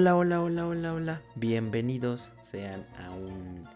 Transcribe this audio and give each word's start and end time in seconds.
Hola, 0.00 0.14
hola, 0.14 0.40
hola, 0.40 0.68
hola, 0.68 0.94
hola. 0.94 1.22
Bienvenidos 1.34 2.30
sean 2.40 2.86
a 3.00 3.10
un 3.10 3.68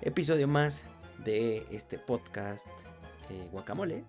episodio 0.00 0.48
más 0.48 0.82
de 1.24 1.64
este 1.70 1.96
podcast 1.96 2.66
eh, 3.30 3.48
Guacamole. 3.52 4.02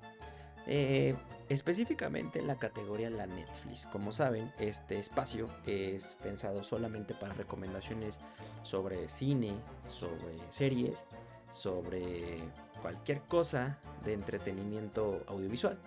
Eh, 0.66 1.16
específicamente 1.48 2.40
en 2.40 2.48
la 2.48 2.56
categoría 2.56 3.12
La 3.12 3.28
Netflix. 3.28 3.86
Como 3.92 4.12
saben, 4.12 4.52
este 4.58 4.98
espacio 4.98 5.48
es 5.68 6.18
pensado 6.24 6.64
solamente 6.64 7.14
para 7.14 7.36
recomendaciones 7.36 8.18
sobre 8.64 9.08
cine, 9.08 9.54
sobre 9.86 10.40
series, 10.50 11.06
sobre 11.52 12.40
cualquier 12.82 13.22
cosa 13.22 13.78
de 14.04 14.14
entretenimiento 14.14 15.24
audiovisual 15.28 15.78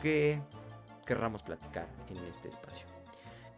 que 0.00 0.40
querramos 1.04 1.42
platicar 1.42 1.88
en 2.08 2.18
este 2.18 2.50
espacio. 2.50 2.86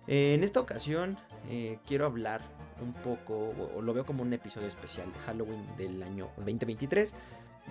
Eh, 0.09 0.33
en 0.33 0.43
esta 0.43 0.59
ocasión 0.59 1.19
eh, 1.51 1.79
quiero 1.87 2.07
hablar 2.07 2.41
un 2.80 2.95
poco, 2.95 3.55
o, 3.77 3.83
lo 3.83 3.93
veo 3.93 4.07
como 4.07 4.23
un 4.23 4.33
episodio 4.33 4.67
especial 4.67 5.12
de 5.12 5.19
Halloween 5.21 5.65
del 5.77 6.03
año 6.03 6.31
2023. 6.39 7.15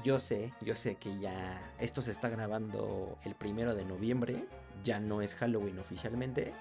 Yo 0.04 0.20
sé, 0.20 0.54
yo 0.62 0.76
sé 0.76 0.96
que 0.96 1.18
ya 1.18 1.60
esto 1.80 2.04
se 2.04 2.12
está 2.12 2.30
grabando 2.30 3.18
el 3.26 3.34
primero 3.34 3.74
de 3.74 3.84
noviembre, 3.84 4.46
ya 4.84 5.00
no 5.00 5.24
es 5.24 5.34
Halloween 5.34 5.80
oficialmente, 5.80 6.54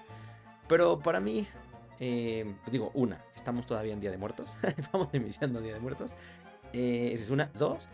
pero 0.67 0.99
para 0.99 1.19
mí, 1.19 1.47
eh, 1.99 2.55
pues 2.63 2.71
digo, 2.71 2.89
una, 2.95 3.23
estamos 3.35 3.67
todavía 3.67 3.93
en 3.93 3.99
Día 3.99 4.09
de 4.09 4.17
Muertos, 4.17 4.55
estamos 4.77 5.09
iniciando 5.13 5.61
Día 5.61 5.75
de 5.75 5.79
Muertos, 5.79 6.15
esa 6.73 7.23
es 7.23 7.29
una, 7.29 7.51
dos, 7.53 7.89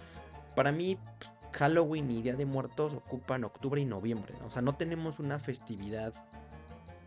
para 0.56 0.72
mí 0.72 0.98
pues, 1.20 1.30
Halloween 1.52 2.09
y 2.09 2.22
Día 2.22 2.38
de 2.38 2.45
Muertos 2.45 2.94
ocupan 2.94 3.44
octubre 3.44 3.81
y 3.81 3.86
noviembre, 3.86 4.36
o 4.47 4.50
sea, 4.50 4.62
no 4.62 4.75
tenemos 4.75 5.20
una 5.20 5.40
festividad 5.40 6.14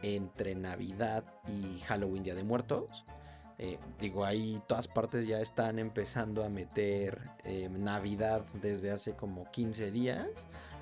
entre 0.02 0.54
Navidad 0.54 1.24
y 1.48 1.80
Halloween 1.80 2.22
Día 2.22 2.34
de 2.34 2.44
Muertos. 2.44 3.04
Eh, 3.58 3.78
digo, 4.00 4.24
ahí 4.24 4.60
todas 4.66 4.86
partes 4.86 5.26
ya 5.26 5.40
están 5.40 5.78
empezando 5.78 6.44
a 6.44 6.48
meter 6.48 7.30
eh, 7.44 7.68
Navidad 7.70 8.44
desde 8.60 8.90
hace 8.90 9.14
como 9.14 9.50
15 9.50 9.90
días. 9.90 10.26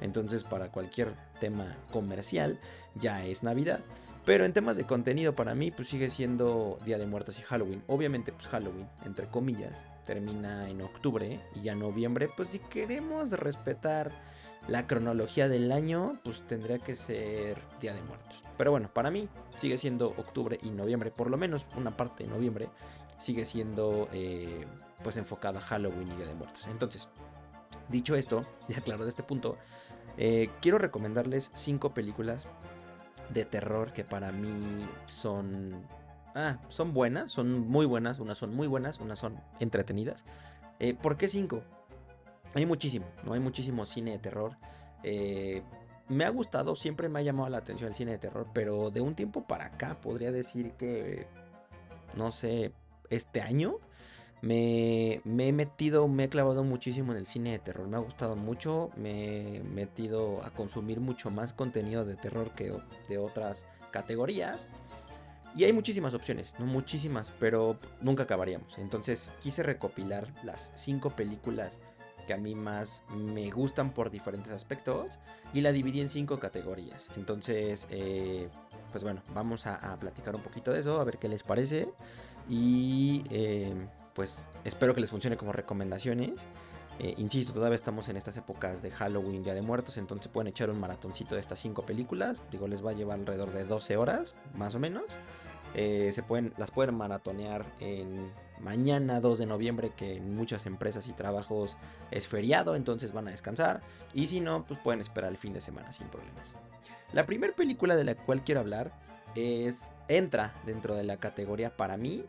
Entonces 0.01 0.42
para 0.45 0.73
cualquier 0.73 1.15
tema 1.41 1.77
comercial 1.92 2.59
ya 2.97 3.25
es 3.25 3.42
Navidad. 3.42 3.81
Pero 4.25 4.47
en 4.47 4.55
temas 4.55 4.77
de 4.77 4.84
contenido 4.84 5.34
para 5.34 5.55
mí 5.55 5.70
pues 5.70 5.89
sigue 5.89 6.08
siendo 6.08 6.78
Día 6.84 6.98
de 6.98 7.06
Muertos 7.06 7.39
y 7.39 7.42
Halloween. 7.42 7.83
Obviamente 7.89 8.33
pues 8.33 8.48
Halloween, 8.48 8.89
entre 9.05 9.27
comillas, 9.27 9.84
termina 10.06 10.70
en 10.70 10.80
octubre 10.80 11.41
y 11.55 11.61
ya 11.61 11.75
noviembre. 11.75 12.30
Pues 12.34 12.48
si 12.48 12.58
queremos 12.58 13.33
respetar 13.33 14.12
la 14.67 14.86
cronología 14.86 15.48
del 15.48 15.70
año, 15.72 16.20
pues 16.25 16.41
tendría 16.47 16.78
que 16.78 16.97
ser 16.97 17.58
Día 17.80 17.92
de 17.92 18.02
Muertos. 18.02 18.42
Pero 18.56 18.70
bueno, 18.70 18.89
para 18.92 19.11
mí 19.11 19.28
sigue 19.56 19.77
siendo 19.77 20.08
octubre 20.08 20.58
y 20.62 20.70
noviembre, 20.70 21.11
por 21.11 21.30
lo 21.30 21.36
menos 21.36 21.67
una 21.77 21.97
parte 21.97 22.25
de 22.25 22.30
noviembre 22.30 22.69
sigue 23.19 23.45
siendo 23.45 24.08
eh, 24.12 24.64
pues 25.02 25.17
enfocada 25.17 25.58
a 25.58 25.62
Halloween 25.62 26.12
y 26.12 26.17
Día 26.17 26.27
de 26.27 26.34
Muertos. 26.34 26.67
Entonces, 26.69 27.08
dicho 27.89 28.14
esto, 28.14 28.47
ya 28.69 28.80
claro 28.80 29.05
de 29.05 29.11
este 29.11 29.22
punto, 29.22 29.58
eh, 30.17 30.50
quiero 30.61 30.78
recomendarles 30.78 31.50
cinco 31.55 31.92
películas 31.92 32.47
de 33.30 33.44
terror 33.44 33.92
que 33.92 34.05
para 34.05 34.33
mí 34.33 34.86
son... 35.06 35.86
Ah, 36.34 36.58
son 36.69 36.92
buenas, 36.92 37.30
son 37.30 37.61
muy 37.61 37.86
buenas, 37.86 38.19
unas 38.19 38.39
son 38.39 38.55
muy 38.55 38.67
buenas, 38.67 38.98
unas 38.98 39.20
son 39.20 39.41
entretenidas. 39.61 40.25
Eh, 40.80 40.94
¿Por 40.94 41.17
qué 41.17 41.28
cinco? 41.28 41.62
Hay 42.55 42.67
muchísimo, 42.67 43.06
¿no? 43.25 43.34
Hay 43.34 43.41
muchísimo 43.41 43.86
cine 43.86 44.12
de 44.12 44.19
terror. 44.19 44.56
Eh, 45.05 45.62
me 46.08 46.25
ha 46.25 46.30
gustado, 46.30 46.77
siempre 46.77 47.08
me 47.08 47.20
ha 47.20 47.22
llamado 47.22 47.48
la 47.48 47.58
atención 47.58 47.89
el 47.89 47.95
cine 47.95 48.12
de 48.12 48.19
terror, 48.19 48.48
pero 48.52 48.91
de 48.91 49.00
un 49.00 49.14
tiempo 49.14 49.46
para 49.46 49.67
acá 49.67 50.01
podría 50.01 50.33
decir 50.33 50.73
que, 50.73 51.27
no 52.14 52.33
sé, 52.33 52.73
este 53.11 53.41
año 53.41 53.79
me, 54.44 55.22
he 55.24 55.52
metido, 55.52 56.06
me 56.06 56.24
he 56.24 56.28
clavado 56.28 56.64
muchísimo 56.64 57.12
en 57.12 57.18
el 57.18 57.27
cine 57.27 57.52
de 57.52 57.58
terror. 57.58 57.88
Me 57.88 57.96
ha 57.96 58.00
gustado 58.00 58.36
mucho, 58.36 58.90
me 58.96 59.56
he 59.56 59.60
metido 59.62 60.44
a 60.44 60.50
consumir 60.50 61.00
mucho 61.00 61.30
más 61.30 61.55
contenido 61.55 62.05
de 62.05 62.16
terror 62.16 62.50
que 62.55 62.77
de 63.08 63.18
otras 63.18 63.64
categorías. 63.90 64.68
Y 65.56 65.64
hay 65.64 65.72
muchísimas 65.72 66.14
opciones, 66.14 66.52
no 66.58 66.66
muchísimas, 66.66 67.32
pero 67.40 67.78
nunca 68.00 68.24
acabaríamos. 68.24 68.77
Entonces 68.78 69.30
quise 69.40 69.62
recopilar 69.62 70.28
las 70.42 70.72
cinco 70.74 71.11
películas 71.11 71.78
que 72.26 72.34
a 72.34 72.36
mí 72.36 72.55
más 72.55 73.02
me 73.14 73.50
gustan 73.50 73.94
por 73.94 74.11
diferentes 74.11 74.52
aspectos 74.52 75.18
y 75.55 75.61
la 75.61 75.72
dividí 75.72 76.00
en 76.00 76.11
cinco 76.11 76.38
categorías. 76.38 77.08
Entonces, 77.16 77.86
eh, 77.90 78.48
pues 78.92 79.05
bueno, 79.05 79.22
vamos 79.32 79.66
a, 79.66 79.96
platicar 79.98 80.34
un 80.34 80.42
poquito 80.42 80.72
de 80.72 80.80
eso, 80.80 81.00
a 81.00 81.05
ver 81.05 81.18
qué 81.18 81.28
les 81.28 81.42
parece 81.42 81.88
y 82.48 83.24
eh, 83.30 83.74
pues 84.14 84.45
espero 84.64 84.95
que 84.95 85.01
les 85.01 85.11
funcione 85.11 85.36
como 85.36 85.52
recomendaciones. 85.52 86.47
Eh, 87.01 87.14
insisto, 87.19 87.52
todavía 87.52 87.75
estamos 87.75 88.08
en 88.08 88.17
estas 88.17 88.36
épocas 88.36 88.80
de 88.80 88.91
Halloween, 88.92 89.42
Día 89.42 89.55
de 89.55 89.63
Muertos, 89.63 89.97
entonces 89.97 90.30
pueden 90.30 90.48
echar 90.48 90.70
un 90.70 90.79
maratoncito 90.79 91.35
de 91.35 91.41
estas 91.41 91.58
cinco 91.58 91.85
películas. 91.85 92.41
Digo, 92.53 92.69
les 92.69 92.85
va 92.85 92.92
a 92.92 92.95
llevar 92.95 93.19
alrededor 93.19 93.53
de 93.53 93.64
12 93.64 93.97
horas, 93.97 94.36
más 94.55 94.74
o 94.77 94.79
menos. 94.79 95.05
se 95.74 96.23
pueden, 96.23 96.55
las 96.57 96.70
pueden 96.70 96.95
maratonear 96.95 97.67
en 97.80 98.30
mañana 98.61 99.20
2 99.20 99.41
de 99.41 99.47
noviembre 99.47 99.92
que 99.97 100.17
en 100.17 100.36
muchas 100.36 100.67
empresas 100.67 101.08
y 101.08 101.13
trabajos 101.13 101.77
es 102.13 102.29
feriado, 102.29 102.77
entonces 102.77 103.13
van 103.13 103.27
a 103.27 103.33
descansar. 103.33 103.83
Y 104.13 104.29
si 104.29 104.41
no, 104.41 104.64
pues 104.64 104.79
pueden 104.79 105.01
esperar 105.01 105.30
el 105.30 105.36
fin 105.36 105.53
de 105.53 105.61
semana 105.61 105.92
sin 105.92 106.07
problemas. 106.07 106.55
La 107.13 107.27
primera 107.27 107.55
película 107.55 107.97
de 107.97 108.05
la 108.05 108.14
cual 108.14 108.45
quiero 108.45 108.61
hablar 108.61 108.92
es 109.35 109.91
entra 110.07 110.55
dentro 110.64 110.95
de 110.95 111.03
la 111.03 111.17
categoría 111.17 111.77
para 111.77 111.97
mí 111.97 112.24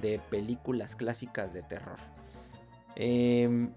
de 0.00 0.18
películas 0.18 0.96
clásicas 0.96 1.52
de 1.52 1.62
terror. 1.62 1.98
Em, 2.96 3.72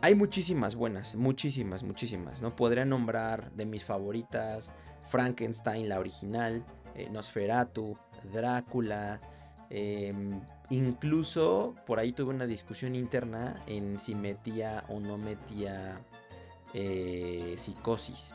hay 0.00 0.14
muchísimas 0.14 0.76
buenas, 0.76 1.16
muchísimas, 1.16 1.82
muchísimas. 1.82 2.40
No 2.40 2.54
podría 2.54 2.84
nombrar 2.84 3.50
de 3.52 3.66
mis 3.66 3.84
favoritas 3.84 4.70
Frankenstein, 5.08 5.88
la 5.88 5.98
original, 5.98 6.64
eh, 6.94 7.08
Nosferatu, 7.10 7.96
Drácula. 8.32 9.20
Em, 9.70 10.40
incluso 10.70 11.74
por 11.86 11.98
ahí 11.98 12.12
tuve 12.12 12.30
una 12.32 12.46
discusión 12.46 12.94
interna 12.94 13.62
en 13.66 13.98
si 13.98 14.14
metía 14.14 14.84
o 14.88 15.00
no 15.00 15.18
metía 15.18 16.00
eh, 16.74 17.54
psicosis. 17.56 18.34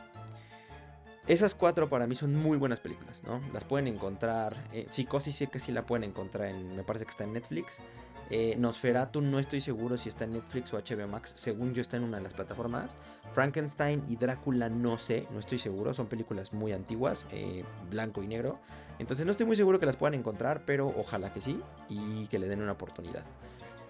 Esas 1.26 1.54
cuatro 1.54 1.88
para 1.88 2.06
mí 2.06 2.14
son 2.14 2.36
muy 2.36 2.58
buenas 2.58 2.80
películas, 2.80 3.22
¿no? 3.24 3.40
Las 3.52 3.64
pueden 3.64 3.86
encontrar. 3.86 4.54
Eh, 4.72 4.86
psicosis 4.90 5.34
sé 5.34 5.46
que 5.46 5.58
sí 5.58 5.72
la 5.72 5.86
pueden 5.86 6.04
encontrar 6.04 6.48
en. 6.48 6.76
Me 6.76 6.84
parece 6.84 7.06
que 7.06 7.12
está 7.12 7.24
en 7.24 7.32
Netflix. 7.32 7.80
Eh, 8.30 8.56
Nosferatu 8.58 9.20
no 9.20 9.38
estoy 9.38 9.60
seguro 9.60 9.96
si 9.96 10.08
está 10.08 10.24
en 10.24 10.32
Netflix 10.32 10.74
o 10.74 10.78
HBO 10.78 11.08
Max. 11.08 11.32
Según 11.34 11.72
yo 11.72 11.80
está 11.80 11.96
en 11.96 12.04
una 12.04 12.18
de 12.18 12.24
las 12.24 12.34
plataformas. 12.34 12.90
Frankenstein 13.32 14.04
y 14.08 14.16
Drácula 14.16 14.68
no 14.68 14.98
sé, 14.98 15.26
no 15.30 15.38
estoy 15.38 15.58
seguro. 15.58 15.94
Son 15.94 16.08
películas 16.08 16.52
muy 16.52 16.72
antiguas, 16.72 17.26
eh, 17.30 17.64
blanco 17.90 18.22
y 18.22 18.26
negro. 18.26 18.58
Entonces 18.98 19.24
no 19.24 19.32
estoy 19.32 19.46
muy 19.46 19.56
seguro 19.56 19.80
que 19.80 19.86
las 19.86 19.96
puedan 19.96 20.14
encontrar, 20.14 20.64
pero 20.66 20.92
ojalá 20.96 21.32
que 21.32 21.40
sí 21.40 21.58
y 21.88 22.26
que 22.26 22.38
le 22.38 22.48
den 22.48 22.60
una 22.60 22.72
oportunidad. 22.72 23.24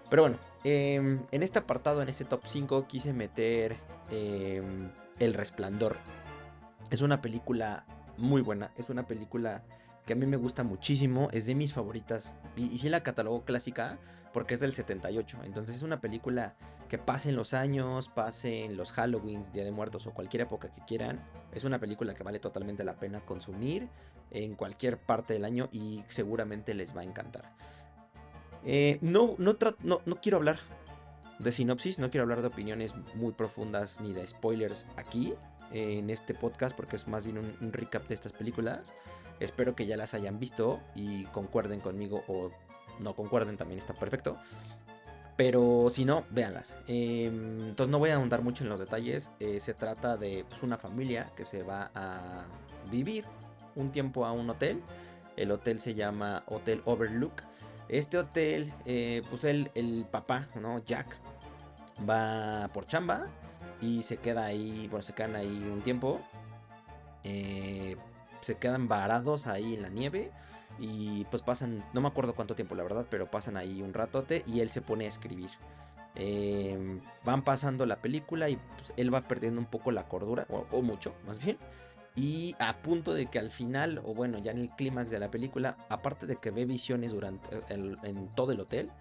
Pero 0.08 0.22
bueno, 0.22 0.38
em, 0.62 1.20
en 1.32 1.42
este 1.42 1.58
apartado, 1.58 2.00
en 2.00 2.08
este 2.08 2.24
top 2.24 2.42
5, 2.44 2.86
quise 2.86 3.12
meter 3.12 3.76
em, 4.10 4.90
El 5.18 5.34
Resplandor. 5.34 5.96
Es 6.90 7.02
una 7.02 7.20
película 7.20 7.84
muy 8.16 8.42
buena, 8.42 8.70
es 8.76 8.88
una 8.88 9.06
película 9.06 9.62
que 10.06 10.12
a 10.12 10.16
mí 10.16 10.26
me 10.26 10.36
gusta 10.36 10.62
muchísimo, 10.62 11.28
es 11.32 11.46
de 11.46 11.54
mis 11.54 11.72
favoritas. 11.72 12.32
Y, 12.56 12.66
y 12.66 12.78
sí 12.78 12.88
la 12.88 13.02
catalogo 13.02 13.44
clásica 13.44 13.98
porque 14.34 14.54
es 14.54 14.60
del 14.60 14.72
78. 14.72 15.38
Entonces 15.44 15.76
es 15.76 15.82
una 15.82 16.00
película 16.00 16.54
que 16.88 16.98
pase 16.98 17.30
en 17.30 17.36
los 17.36 17.54
años, 17.54 18.08
pase 18.08 18.64
en 18.64 18.76
los 18.76 18.92
Halloween, 18.92 19.44
Día 19.52 19.64
de 19.64 19.70
Muertos 19.70 20.06
o 20.06 20.10
cualquier 20.10 20.42
época 20.42 20.68
que 20.74 20.82
quieran. 20.84 21.20
Es 21.52 21.64
una 21.64 21.78
película 21.78 22.14
que 22.14 22.24
vale 22.24 22.40
totalmente 22.40 22.84
la 22.84 22.94
pena 22.94 23.20
consumir 23.20 23.88
en 24.30 24.56
cualquier 24.56 24.98
parte 24.98 25.32
del 25.34 25.44
año 25.44 25.68
y 25.72 26.04
seguramente 26.08 26.74
les 26.74 26.94
va 26.94 27.00
a 27.02 27.04
encantar. 27.04 27.52
Eh, 28.64 28.98
no, 29.00 29.36
no, 29.38 29.56
no, 29.82 30.00
no 30.04 30.20
quiero 30.20 30.38
hablar 30.38 30.58
de 31.38 31.52
sinopsis, 31.52 31.98
no 31.98 32.10
quiero 32.10 32.22
hablar 32.22 32.42
de 32.42 32.48
opiniones 32.48 32.94
muy 33.14 33.32
profundas 33.32 34.00
ni 34.00 34.12
de 34.12 34.26
spoilers 34.26 34.86
aquí 34.96 35.34
en 35.72 36.10
este 36.10 36.34
podcast 36.34 36.76
porque 36.76 36.96
es 36.96 37.08
más 37.08 37.24
bien 37.24 37.38
un 37.38 37.72
recap 37.72 38.06
de 38.06 38.14
estas 38.14 38.32
películas. 38.32 38.94
Espero 39.40 39.74
que 39.74 39.86
ya 39.86 39.96
las 39.96 40.14
hayan 40.14 40.38
visto 40.38 40.80
y 40.94 41.24
concuerden 41.26 41.80
conmigo 41.80 42.24
o 42.28 42.50
no 43.00 43.14
concuerden 43.14 43.56
también 43.56 43.78
está 43.78 43.94
perfecto. 43.94 44.38
Pero 45.36 45.88
si 45.90 46.04
no, 46.04 46.24
véanlas. 46.30 46.76
Em, 46.86 47.68
entonces 47.68 47.90
no 47.90 47.98
voy 47.98 48.10
a 48.10 48.14
ahondar 48.14 48.42
mucho 48.42 48.62
en 48.62 48.70
los 48.70 48.78
detalles. 48.78 49.32
Eh, 49.40 49.58
se 49.58 49.74
trata 49.74 50.16
de 50.16 50.44
pues, 50.48 50.62
una 50.62 50.78
familia 50.78 51.32
que 51.36 51.44
se 51.44 51.62
va 51.62 51.90
a 51.94 52.44
vivir 52.90 53.24
un 53.74 53.90
tiempo 53.90 54.24
a 54.26 54.32
un 54.32 54.48
hotel. 54.50 54.80
El 55.36 55.50
hotel 55.50 55.80
se 55.80 55.94
llama 55.94 56.44
Hotel 56.46 56.82
Overlook. 56.84 57.42
Este 57.88 58.16
hotel, 58.16 58.72
eh, 58.86 59.22
pues 59.28 59.42
el, 59.44 59.70
el 59.74 60.06
papá, 60.08 60.48
¿no? 60.54 60.78
Jack, 60.84 61.18
va 62.08 62.68
por 62.72 62.86
chamba 62.86 63.26
y 63.84 64.02
se 64.02 64.16
queda 64.16 64.46
ahí, 64.46 64.88
bueno, 64.88 65.02
se 65.02 65.12
quedan 65.12 65.36
ahí 65.36 65.70
un 65.70 65.82
tiempo. 65.82 66.20
Eh, 67.22 67.96
se 68.40 68.56
quedan 68.56 68.88
varados 68.88 69.46
ahí 69.46 69.74
en 69.74 69.82
la 69.82 69.88
nieve 69.88 70.30
y 70.78 71.24
pues 71.26 71.42
pasan, 71.42 71.84
no 71.92 72.00
me 72.00 72.08
acuerdo 72.08 72.34
cuánto 72.34 72.54
tiempo 72.54 72.74
la 72.74 72.82
verdad, 72.82 73.06
pero 73.08 73.30
pasan 73.30 73.56
ahí 73.56 73.80
un 73.80 73.94
ratote 73.94 74.44
y 74.46 74.60
él 74.60 74.68
se 74.68 74.80
pone 74.80 75.04
a 75.04 75.08
escribir. 75.08 75.50
Em, 76.14 77.00
van 77.24 77.42
pasando 77.42 77.86
la 77.86 77.96
película 77.96 78.48
y 78.48 78.56
pues, 78.56 78.92
él 78.96 79.12
va 79.12 79.22
perdiendo 79.22 79.60
un 79.60 79.66
poco 79.66 79.90
la 79.90 80.08
cordura, 80.08 80.46
o, 80.48 80.82
mucho 80.82 81.14
más 81.26 81.38
bien. 81.38 81.58
Y 82.16 82.54
a 82.60 82.76
punto 82.76 83.12
de 83.12 83.26
que 83.26 83.38
al 83.38 83.50
final, 83.50 84.00
o 84.04 84.14
bueno, 84.14 84.38
ya 84.38 84.52
en 84.52 84.58
el 84.58 84.70
clímax 84.70 85.10
de 85.10 85.18
la 85.18 85.30
película, 85.30 85.76
aparte 85.88 86.26
de 86.26 86.36
que 86.36 86.50
ve 86.50 86.64
visiones 86.64 87.12
durante 87.12 87.48
en 87.68 88.28
todo 88.34 88.52
el 88.52 88.60
hotel, 88.60 88.92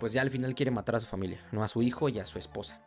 pues 0.00 0.12
ya 0.12 0.22
al 0.22 0.30
final 0.30 0.54
quiere 0.54 0.72
matar 0.72 0.96
a 0.96 1.00
su 1.00 1.06
familia, 1.06 1.38
no 1.52 1.62
a 1.62 1.68
su 1.68 1.82
hijo 1.82 2.08
y 2.08 2.18
a 2.18 2.26
su 2.26 2.38
esposa. 2.38 2.80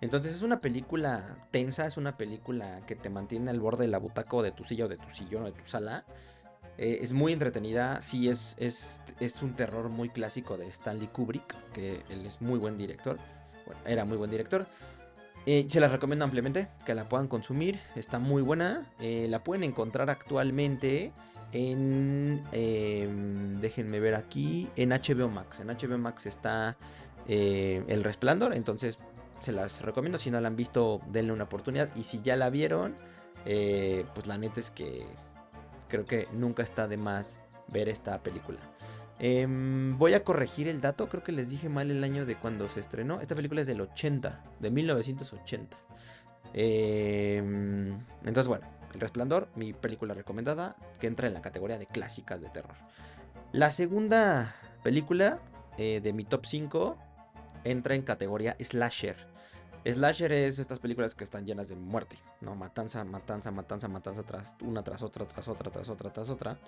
Entonces 0.00 0.34
es 0.34 0.42
una 0.42 0.60
película 0.60 1.36
tensa, 1.50 1.86
es 1.86 1.96
una 1.96 2.16
película 2.16 2.80
que 2.86 2.96
te 2.96 3.08
mantiene 3.08 3.50
al 3.50 3.60
borde 3.60 3.84
de 3.84 3.90
la 3.90 3.98
butaca 3.98 4.36
o 4.36 4.42
de 4.42 4.52
tu 4.52 4.64
silla 4.64 4.84
o 4.84 4.88
de 4.88 4.98
tu 4.98 5.08
sillón 5.10 5.44
o 5.44 5.46
de 5.46 5.52
tu 5.52 5.66
sala. 5.66 6.04
Eh, 6.78 6.98
es 7.00 7.12
muy 7.12 7.32
entretenida, 7.32 8.02
sí 8.02 8.28
es, 8.28 8.54
es, 8.58 9.00
es, 9.18 9.42
un 9.42 9.54
terror 9.54 9.88
muy 9.88 10.10
clásico 10.10 10.58
de 10.58 10.66
Stanley 10.66 11.06
Kubrick, 11.06 11.56
que 11.72 12.02
él 12.10 12.26
es 12.26 12.42
muy 12.42 12.58
buen 12.58 12.76
director, 12.76 13.18
bueno, 13.64 13.80
era 13.86 14.04
muy 14.04 14.18
buen 14.18 14.30
director. 14.30 14.66
Eh, 15.46 15.64
se 15.70 15.80
las 15.80 15.90
recomiendo 15.90 16.26
ampliamente, 16.26 16.68
que 16.84 16.94
la 16.94 17.08
puedan 17.08 17.28
consumir, 17.28 17.80
está 17.94 18.18
muy 18.18 18.42
buena, 18.42 18.90
eh, 19.00 19.26
la 19.30 19.42
pueden 19.42 19.64
encontrar 19.64 20.10
actualmente 20.10 21.12
en, 21.52 22.42
em, 22.52 23.58
déjenme 23.58 23.98
ver 23.98 24.14
aquí, 24.14 24.68
en 24.76 24.90
HBO 24.90 25.30
Max, 25.30 25.60
en 25.60 25.68
HBO 25.68 25.96
Max 25.96 26.26
está 26.26 26.76
El 27.26 28.04
Resplandor, 28.04 28.54
entonces 28.54 28.98
se 29.46 29.52
las 29.52 29.80
recomiendo, 29.82 30.18
si 30.18 30.30
no 30.30 30.40
la 30.40 30.48
han 30.48 30.56
visto 30.56 31.00
denle 31.06 31.32
una 31.32 31.44
oportunidad 31.44 31.88
y 31.96 32.02
si 32.02 32.20
ya 32.20 32.36
la 32.36 32.50
vieron, 32.50 32.94
pues 33.44 34.26
la 34.26 34.38
neta 34.38 34.60
es 34.60 34.70
que 34.70 35.06
creo 35.88 36.04
que 36.04 36.28
nunca 36.32 36.62
está 36.62 36.88
de 36.88 36.96
más 36.96 37.38
ver 37.68 37.88
esta 37.88 38.22
película. 38.22 38.58
Em, 39.18 39.96
voy 39.96 40.14
a 40.14 40.24
corregir 40.24 40.68
el 40.68 40.80
dato, 40.80 41.08
creo 41.08 41.22
que 41.22 41.32
les 41.32 41.48
dije 41.48 41.68
mal 41.68 41.90
el 41.90 42.04
año 42.04 42.26
de 42.26 42.36
cuando 42.36 42.68
se 42.68 42.80
estrenó. 42.80 43.20
Esta 43.20 43.34
película 43.34 43.62
es 43.62 43.66
del 43.66 43.80
80, 43.80 44.44
de 44.60 44.70
1980. 44.70 45.78
Em, 46.52 47.98
entonces, 48.24 48.48
bueno, 48.48 48.66
El 48.92 49.00
Resplandor, 49.00 49.48
mi 49.54 49.72
película 49.72 50.14
recomendada, 50.14 50.76
que 51.00 51.06
entra 51.06 51.26
en 51.26 51.34
la 51.34 51.42
categoría 51.42 51.78
de 51.78 51.86
clásicas 51.86 52.40
de 52.40 52.48
terror. 52.48 52.76
La 53.52 53.70
segunda 53.70 54.54
película 54.82 55.40
eh, 55.78 56.00
de 56.02 56.12
mi 56.12 56.24
top 56.24 56.46
5 56.46 56.98
entra 57.64 57.94
en 57.94 58.02
categoría 58.02 58.56
slasher. 58.60 59.35
Slasher 59.94 60.32
es 60.32 60.58
estas 60.58 60.80
películas 60.80 61.14
que 61.14 61.24
están 61.24 61.46
llenas 61.46 61.68
de 61.68 61.76
muerte, 61.76 62.18
¿no? 62.40 62.56
Matanza, 62.56 63.04
matanza, 63.04 63.50
matanza, 63.50 63.88
matanza, 63.88 64.22
tras 64.24 64.56
una 64.60 64.82
tras 64.82 65.02
otra, 65.02 65.26
tras 65.26 65.48
otra, 65.48 65.70
tras 65.70 65.88
otra, 65.88 66.12
tras 66.12 66.30
otra. 66.30 66.58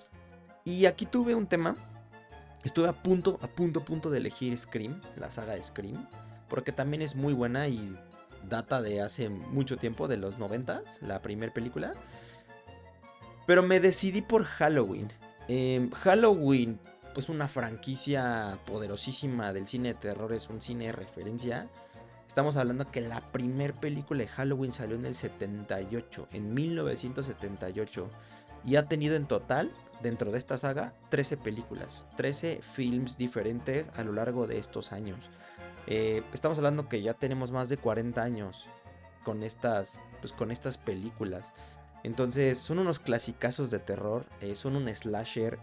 Y 0.65 0.87
aquí 0.87 1.07
tuve 1.07 1.35
un 1.35 1.47
tema. 1.47 1.77
Estuve 2.65 2.89
a 2.89 2.93
punto, 2.93 3.39
a 3.41 3.49
punto, 3.49 3.81
a 3.81 3.85
punto 3.85 4.11
de 4.11 4.19
elegir 4.19 4.57
Scream, 4.59 5.01
la 5.17 5.31
saga 5.31 5.55
de 5.55 5.63
Scream, 5.63 6.09
porque 6.49 6.73
también 6.73 7.03
es 7.03 7.15
muy 7.15 7.33
buena 7.33 7.69
y 7.69 7.97
data 8.49 8.83
de 8.83 9.01
hace 9.01 9.29
mucho 9.29 9.77
tiempo, 9.77 10.09
de 10.09 10.17
los 10.17 10.39
noventas, 10.39 11.01
la 11.03 11.23
primera 11.23 11.53
película. 11.53 11.93
Pero 13.47 13.63
me 13.63 13.81
decidí 13.81 14.23
por 14.23 14.45
Halloween. 14.45 15.11
Em, 15.47 15.91
Halloween, 15.91 16.79
pues 17.15 17.29
una 17.29 17.49
franquicia 17.49 18.59
poderosísima 18.67 19.53
del 19.53 19.67
cine 19.67 19.95
de 19.95 19.95
terror, 19.95 20.33
es 20.33 20.49
un 20.49 20.61
cine 20.61 20.87
de 20.87 20.93
referencia 20.93 21.69
Estamos 22.29 22.59
hablando 22.59 22.91
que 22.91 23.01
la 23.01 23.21
primer 23.33 23.75
película 23.75 24.21
de 24.21 24.29
Halloween 24.29 24.73
salió 24.73 24.97
en 24.97 25.07
el 25.07 25.15
78, 25.15 26.29
en 26.31 26.55
1978. 26.55 28.09
Y 28.65 28.77
ha 28.77 28.87
tenido 28.87 29.17
en 29.17 29.27
total, 29.27 29.73
dentro 30.03 30.31
de 30.31 30.39
esta 30.39 30.59
saga, 30.59 30.93
13 31.09 31.39
películas, 31.39 32.05
13 32.17 32.61
films 32.63 33.17
diferentes 33.17 33.87
a 33.97 34.05
lo 34.05 34.13
largo 34.13 34.47
de 34.47 34.59
estos 34.59 34.93
años. 34.93 35.19
Eh, 35.87 36.23
estamos 36.35 36.59
hablando 36.59 36.89
que 36.89 37.01
ya 37.01 37.15
tenemos 37.15 37.51
más 37.51 37.71
de 37.71 37.79
40 37.79 38.23
años 38.23 38.69
con 39.25 39.43
estas, 39.43 40.01
pues, 40.21 40.35
con 40.35 40.51
estas 40.51 40.77
películas. 40.77 41.53
Entonces 42.05 42.59
son 42.59 42.79
unos 42.79 43.01
clasicazos 43.01 43.71
de 43.71 43.79
terror, 43.79 44.27
eh, 44.43 44.55
son 44.55 44.77
un 44.77 44.95
slasher. 44.95 45.59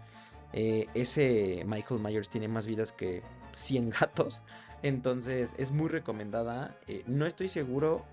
Eh, 0.52 0.88
ese 0.94 1.64
Michael 1.64 2.00
Myers 2.00 2.28
tiene 2.28 2.48
más 2.48 2.66
vidas 2.66 2.92
que 2.92 3.22
100 3.52 3.90
gatos. 4.00 4.42
Entonces 4.82 5.54
es 5.58 5.70
muy 5.70 5.88
recomendada. 5.88 6.76
Eh, 6.86 7.02
no 7.06 7.26
estoy 7.26 7.48
seguro 7.48 8.04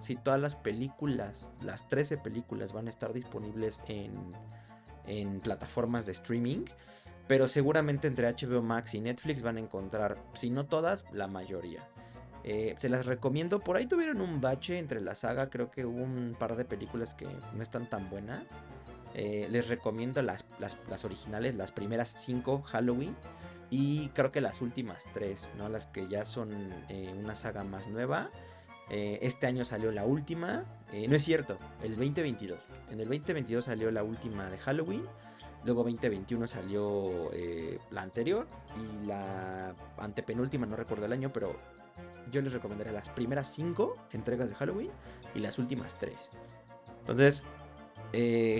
si 0.00 0.16
todas 0.16 0.40
las 0.40 0.56
películas, 0.56 1.50
las 1.62 1.88
13 1.88 2.18
películas 2.18 2.72
van 2.72 2.86
a 2.86 2.90
estar 2.90 3.12
disponibles 3.12 3.80
en, 3.86 4.12
en 5.06 5.40
plataformas 5.40 6.06
de 6.06 6.12
streaming. 6.12 6.64
Pero 7.28 7.48
seguramente 7.48 8.08
entre 8.08 8.28
HBO 8.32 8.62
Max 8.62 8.94
y 8.94 9.00
Netflix 9.00 9.42
van 9.42 9.56
a 9.56 9.60
encontrar, 9.60 10.18
si 10.34 10.50
no 10.50 10.66
todas, 10.66 11.04
la 11.12 11.28
mayoría. 11.28 11.86
Eh, 12.44 12.74
se 12.78 12.88
las 12.88 13.06
recomiendo. 13.06 13.60
Por 13.60 13.76
ahí 13.76 13.86
tuvieron 13.86 14.20
un 14.20 14.40
bache 14.40 14.78
entre 14.78 15.00
la 15.00 15.14
saga. 15.14 15.48
Creo 15.48 15.70
que 15.70 15.86
hubo 15.86 16.02
un 16.02 16.36
par 16.38 16.56
de 16.56 16.64
películas 16.64 17.14
que 17.14 17.26
no 17.54 17.62
están 17.62 17.88
tan 17.88 18.10
buenas. 18.10 18.42
Eh, 19.14 19.46
les 19.50 19.68
recomiendo 19.68 20.22
las, 20.22 20.44
las, 20.58 20.76
las, 20.88 21.04
originales, 21.04 21.54
las 21.54 21.70
primeras 21.70 22.14
5 22.16 22.62
Halloween. 22.62 23.14
Y 23.72 24.10
creo 24.10 24.30
que 24.30 24.42
las 24.42 24.60
últimas 24.60 25.08
tres, 25.14 25.50
¿no? 25.56 25.70
Las 25.70 25.86
que 25.86 26.06
ya 26.06 26.26
son 26.26 26.50
eh, 26.90 27.10
una 27.18 27.34
saga 27.34 27.64
más 27.64 27.88
nueva. 27.88 28.28
Eh, 28.90 29.18
este 29.22 29.46
año 29.46 29.64
salió 29.64 29.90
la 29.92 30.04
última. 30.04 30.66
Eh, 30.92 31.08
no 31.08 31.16
es 31.16 31.24
cierto, 31.24 31.56
el 31.82 31.96
2022. 31.96 32.58
En 32.90 33.00
el 33.00 33.08
2022 33.08 33.64
salió 33.64 33.90
la 33.90 34.02
última 34.02 34.50
de 34.50 34.58
Halloween. 34.58 35.06
Luego 35.64 35.84
2021 35.84 36.46
salió 36.46 37.30
la 37.90 38.02
anterior. 38.02 38.46
Y 38.76 39.06
la 39.06 39.74
antepenúltima, 39.96 40.66
no 40.66 40.76
recuerdo 40.76 41.06
el 41.06 41.12
año, 41.14 41.32
pero 41.32 41.56
yo 42.30 42.42
les 42.42 42.52
recomendaré 42.52 42.92
las 42.92 43.08
primeras 43.08 43.50
cinco 43.54 43.96
entregas 44.12 44.50
de 44.50 44.54
Halloween 44.54 44.90
y 45.34 45.38
las 45.38 45.58
últimas 45.58 45.98
tres. 45.98 46.28
Entonces, 47.00 47.44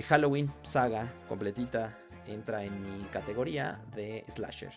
Halloween, 0.07 0.51
saga 0.63 1.13
completita, 1.29 1.99
entra 2.25 2.63
en 2.63 2.97
mi 2.97 3.03
categoría 3.05 3.79
de 3.93 4.25
slasher. 4.29 4.73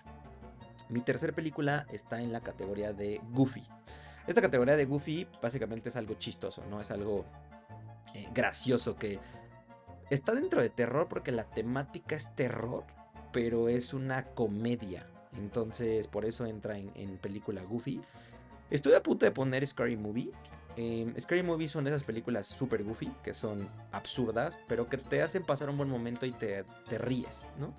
Mi 0.89 1.01
tercera 1.01 1.33
película 1.33 1.87
está 1.91 2.21
en 2.21 2.33
la 2.33 2.41
categoría 2.41 2.93
de 2.93 3.21
Goofy. 3.31 3.65
Esta 4.27 4.41
categoría 4.41 4.77
de 4.77 4.85
Goofy 4.85 5.27
básicamente 5.41 5.89
es 5.89 5.97
algo 5.97 6.15
chistoso, 6.15 6.65
¿no? 6.69 6.81
Es 6.81 6.91
algo 6.91 7.25
eh, 8.15 8.29
gracioso 8.35 8.97
que 8.97 9.19
está 10.11 10.33
dentro 10.33 10.61
de 10.61 10.71
terror 10.71 11.09
porque 11.09 11.33
la 11.33 11.45
temática 11.45 12.15
es 12.15 12.35
terror, 12.35 12.85
pero 13.33 13.69
es 13.69 13.95
una 13.95 14.25
comedia. 14.27 15.07
Entonces 15.37 16.07
por 16.07 16.25
eso 16.25 16.47
entra 16.47 16.79
en, 16.79 17.19
película 17.19 17.63
Goofy. 17.63 18.01
Estoy 18.71 18.95
a 18.95 19.03
punto 19.03 19.27
de 19.27 19.33
poner 19.33 19.67
Scary 19.67 19.97
Movie. 19.97 20.31
Eh, 20.77 21.13
Scary 21.19 21.43
Movie 21.43 21.69
son 21.69 21.87
esas 21.87 22.03
películas 22.03 22.47
super 22.49 22.85
goofy, 22.85 23.11
que 23.23 23.33
son 23.33 23.67
absurdas, 23.93 24.59
pero 24.69 24.89
que 24.89 24.99
te 24.99 25.23
hacen 25.23 25.43
pasar 25.43 25.71
un 25.71 25.79
buen 25.79 25.89
momento 25.89 26.27
y 26.27 26.33
te, 26.33 26.65
te 26.89 26.99
ríes, 26.99 27.47
¿no? 27.59 27.73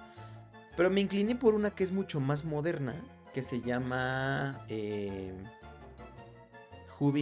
Pero 0.78 0.92
me 0.92 1.02
incliné 1.02 1.36
por 1.36 1.56
una 1.56 1.72
que 1.72 1.84
es 1.84 1.92
mucho 1.92 2.20
más 2.20 2.46
moderna, 2.46 2.96
que 3.34 3.42
se 3.42 3.62
llama 3.62 4.64
eh, 4.70 5.34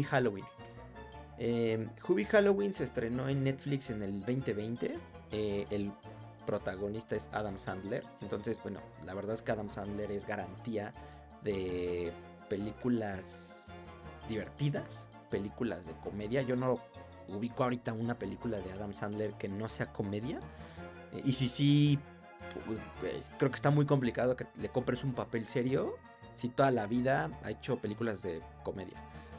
Halloween. 0.09 0.45
Eh, 1.37 1.87
Halloween 2.29 2.73
se 2.73 2.83
estrenó 2.83 3.29
en 3.29 3.45
Netflix 3.45 3.89
en 3.89 4.03
el 4.03 4.19
2020. 4.19 4.97
Eh, 5.31 5.67
el 5.69 5.91
protagonista 6.45 7.15
es 7.15 7.29
Adam 7.31 7.57
Sandler. 7.57 8.03
Entonces, 8.21 8.59
bueno, 8.61 8.81
la 9.05 9.13
verdad 9.13 9.35
es 9.35 9.41
que 9.41 9.53
Adam 9.53 9.69
Sandler 9.69 10.11
es 10.11 10.27
garantía 10.27 10.93
de 11.41 12.11
películas 12.49 13.87
divertidas, 14.27 15.05
películas 15.29 15.85
de 15.85 15.93
comedia. 15.93 16.41
Yo 16.41 16.57
no 16.57 16.79
ubico 17.29 17.63
ahorita 17.63 17.93
una 17.93 18.19
película 18.19 18.59
de 18.59 18.71
Adam 18.71 18.93
Sandler 18.93 19.33
que 19.33 19.47
no 19.47 19.69
sea 19.69 19.91
comedia. 19.91 20.39
Eh, 21.13 21.21
y 21.25 21.33
si 21.33 21.47
sí, 21.47 21.99
creo 23.37 23.51
que 23.51 23.55
está 23.55 23.69
muy 23.69 23.85
complicado 23.85 24.35
que 24.35 24.45
le 24.59 24.69
compres 24.69 25.03
un 25.03 25.13
papel 25.13 25.45
serio 25.45 25.97
si 26.33 26.49
toda 26.49 26.71
la 26.71 26.85
vida 26.85 27.29
ha 27.43 27.51
hecho 27.51 27.77
películas 27.77 28.21
de 28.21 28.41
comedia. 28.63 28.97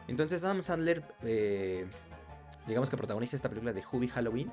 Entonces 0.09 0.43
Adam 0.43 0.63
Sandler, 0.63 1.03
eh, 1.23 1.87
digamos 2.67 2.91
que 2.91 2.97
protagoniza 2.97 3.37
esta 3.37 3.49
película 3.49 3.73
de 3.73 3.83
Hubie 3.91 4.09
Halloween, 4.09 4.51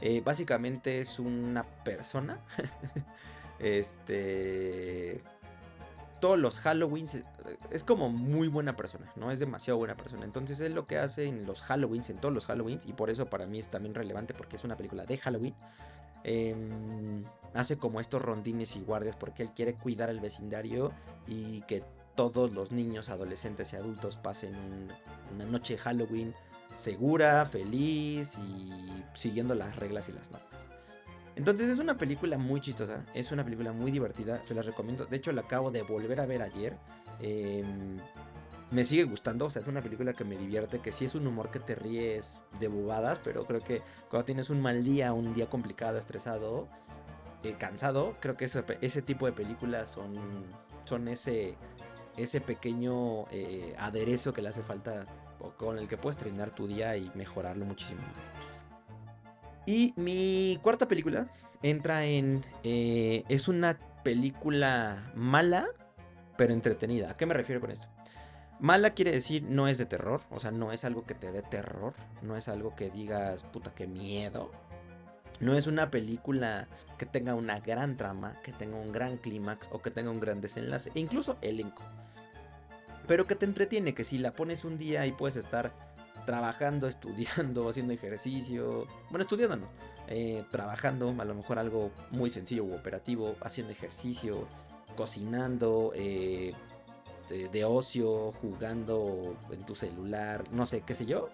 eh, 0.00 0.22
básicamente 0.24 1.00
es 1.00 1.18
una 1.18 1.64
persona, 1.64 2.40
este, 3.58 5.20
todos 6.22 6.38
los 6.38 6.60
Halloween 6.60 7.08
es 7.72 7.82
como 7.82 8.08
muy 8.08 8.46
buena 8.46 8.76
persona, 8.76 9.12
no 9.16 9.32
es 9.32 9.40
demasiado 9.40 9.76
buena 9.76 9.96
persona. 9.96 10.24
Entonces 10.24 10.60
es 10.60 10.70
lo 10.70 10.86
que 10.86 10.96
hace 10.96 11.26
en 11.26 11.46
los 11.46 11.68
Halloweens, 11.68 12.10
en 12.10 12.18
todos 12.18 12.32
los 12.32 12.48
Halloweens, 12.48 12.86
y 12.86 12.92
por 12.92 13.10
eso 13.10 13.26
para 13.26 13.44
mí 13.44 13.58
es 13.58 13.66
también 13.66 13.92
relevante 13.92 14.32
porque 14.32 14.54
es 14.54 14.62
una 14.62 14.76
película 14.76 15.04
de 15.04 15.18
Halloween. 15.18 15.56
Em, 16.22 17.24
hace 17.54 17.76
como 17.76 18.00
estos 18.00 18.22
rondines 18.22 18.76
y 18.76 18.82
guardias 18.82 19.16
porque 19.16 19.42
él 19.42 19.50
quiere 19.50 19.74
cuidar 19.74 20.10
el 20.10 20.20
vecindario 20.20 20.92
y 21.26 21.62
que 21.62 21.82
todos 22.14 22.52
los 22.52 22.70
niños, 22.70 23.08
adolescentes 23.08 23.72
y 23.72 23.76
adultos 23.76 24.16
pasen 24.16 24.92
una 25.34 25.44
noche 25.44 25.76
Halloween 25.76 26.36
segura, 26.76 27.44
feliz 27.46 28.38
y 28.38 28.70
siguiendo 29.14 29.56
las 29.56 29.74
reglas 29.74 30.08
y 30.08 30.12
las 30.12 30.30
normas. 30.30 30.54
Entonces 31.34 31.68
es 31.68 31.78
una 31.78 31.96
película 31.96 32.36
muy 32.36 32.60
chistosa, 32.60 33.04
es 33.14 33.32
una 33.32 33.44
película 33.44 33.72
muy 33.72 33.90
divertida, 33.90 34.42
se 34.44 34.54
la 34.54 34.62
recomiendo. 34.62 35.06
De 35.06 35.16
hecho, 35.16 35.32
la 35.32 35.42
acabo 35.42 35.70
de 35.70 35.82
volver 35.82 36.20
a 36.20 36.26
ver 36.26 36.42
ayer. 36.42 36.76
Em, 37.20 37.98
me 38.70 38.84
sigue 38.84 39.04
gustando, 39.04 39.46
o 39.46 39.50
sea, 39.50 39.62
es 39.62 39.68
una 39.68 39.82
película 39.82 40.14
que 40.14 40.24
me 40.24 40.36
divierte, 40.36 40.80
que 40.80 40.92
sí 40.92 41.04
es 41.04 41.14
un 41.14 41.26
humor 41.26 41.50
que 41.50 41.60
te 41.60 41.74
ríes 41.74 42.42
de 42.58 42.68
bobadas, 42.68 43.20
pero 43.22 43.44
creo 43.46 43.60
que 43.60 43.82
cuando 44.08 44.24
tienes 44.24 44.50
un 44.50 44.60
mal 44.62 44.82
día, 44.82 45.12
un 45.12 45.34
día 45.34 45.48
complicado, 45.48 45.98
estresado, 45.98 46.68
eh, 47.44 47.54
cansado, 47.58 48.14
creo 48.20 48.36
que 48.36 48.46
ese, 48.46 49.02
tipo 49.02 49.26
de 49.26 49.32
películas 49.32 49.90
son, 49.90 50.16
son 50.84 51.08
ese, 51.08 51.56
ese 52.16 52.40
pequeño 52.40 53.26
eh, 53.30 53.74
aderezo 53.78 54.32
que 54.32 54.42
le 54.42 54.48
hace 54.48 54.62
falta 54.62 55.06
o 55.40 55.50
con 55.50 55.78
el 55.78 55.88
que 55.88 55.96
puedes 55.96 56.16
terminar 56.16 56.54
tu 56.54 56.66
día 56.66 56.96
y 56.96 57.10
mejorarlo 57.14 57.64
muchísimo 57.64 58.00
más. 58.00 58.61
Y 59.66 59.94
mi 59.96 60.58
cuarta 60.62 60.88
película 60.88 61.28
entra 61.62 62.04
en... 62.04 62.44
Eh, 62.64 63.24
es 63.28 63.48
una 63.48 63.78
película 64.02 65.12
mala, 65.14 65.66
pero 66.36 66.52
entretenida. 66.52 67.10
¿A 67.10 67.16
qué 67.16 67.26
me 67.26 67.34
refiero 67.34 67.60
con 67.60 67.70
esto? 67.70 67.88
Mala 68.60 68.90
quiere 68.90 69.10
decir 69.10 69.42
no 69.42 69.66
es 69.66 69.78
de 69.78 69.86
terror, 69.86 70.20
o 70.30 70.38
sea, 70.38 70.52
no 70.52 70.70
es 70.70 70.84
algo 70.84 71.04
que 71.04 71.14
te 71.14 71.32
dé 71.32 71.42
terror, 71.42 71.94
no 72.22 72.36
es 72.36 72.46
algo 72.46 72.76
que 72.76 72.90
digas, 72.90 73.42
puta, 73.42 73.72
qué 73.74 73.88
miedo. 73.88 74.52
No 75.40 75.56
es 75.56 75.66
una 75.66 75.90
película 75.90 76.68
que 76.96 77.04
tenga 77.04 77.34
una 77.34 77.58
gran 77.58 77.96
trama, 77.96 78.40
que 78.44 78.52
tenga 78.52 78.76
un 78.76 78.92
gran 78.92 79.16
clímax 79.16 79.68
o 79.72 79.82
que 79.82 79.90
tenga 79.90 80.12
un 80.12 80.20
gran 80.20 80.40
desenlace, 80.40 80.92
incluso 80.94 81.38
elenco. 81.40 81.82
Pero 83.08 83.26
que 83.26 83.34
te 83.34 83.46
entretiene, 83.46 83.94
que 83.94 84.04
si 84.04 84.18
la 84.18 84.30
pones 84.30 84.64
un 84.64 84.78
día 84.78 85.06
y 85.06 85.12
puedes 85.12 85.34
estar 85.34 85.72
trabajando, 86.24 86.88
estudiando, 86.88 87.68
haciendo 87.68 87.92
ejercicio, 87.92 88.86
bueno, 89.10 89.22
estudiando 89.22 89.56
no, 89.56 89.66
eh, 90.08 90.44
trabajando, 90.50 91.14
a 91.18 91.24
lo 91.24 91.34
mejor 91.34 91.58
algo 91.58 91.90
muy 92.10 92.30
sencillo 92.30 92.64
u 92.64 92.74
operativo, 92.74 93.36
haciendo 93.40 93.72
ejercicio, 93.72 94.46
cocinando, 94.96 95.92
eh, 95.94 96.54
de, 97.28 97.64
ocio, 97.64 98.32
jugando 98.42 99.34
en 99.50 99.64
tu 99.64 99.74
celular, 99.74 100.44
no 100.52 100.66
sé, 100.66 100.82
qué 100.82 100.94
sé 100.94 101.06
yo, 101.06 101.30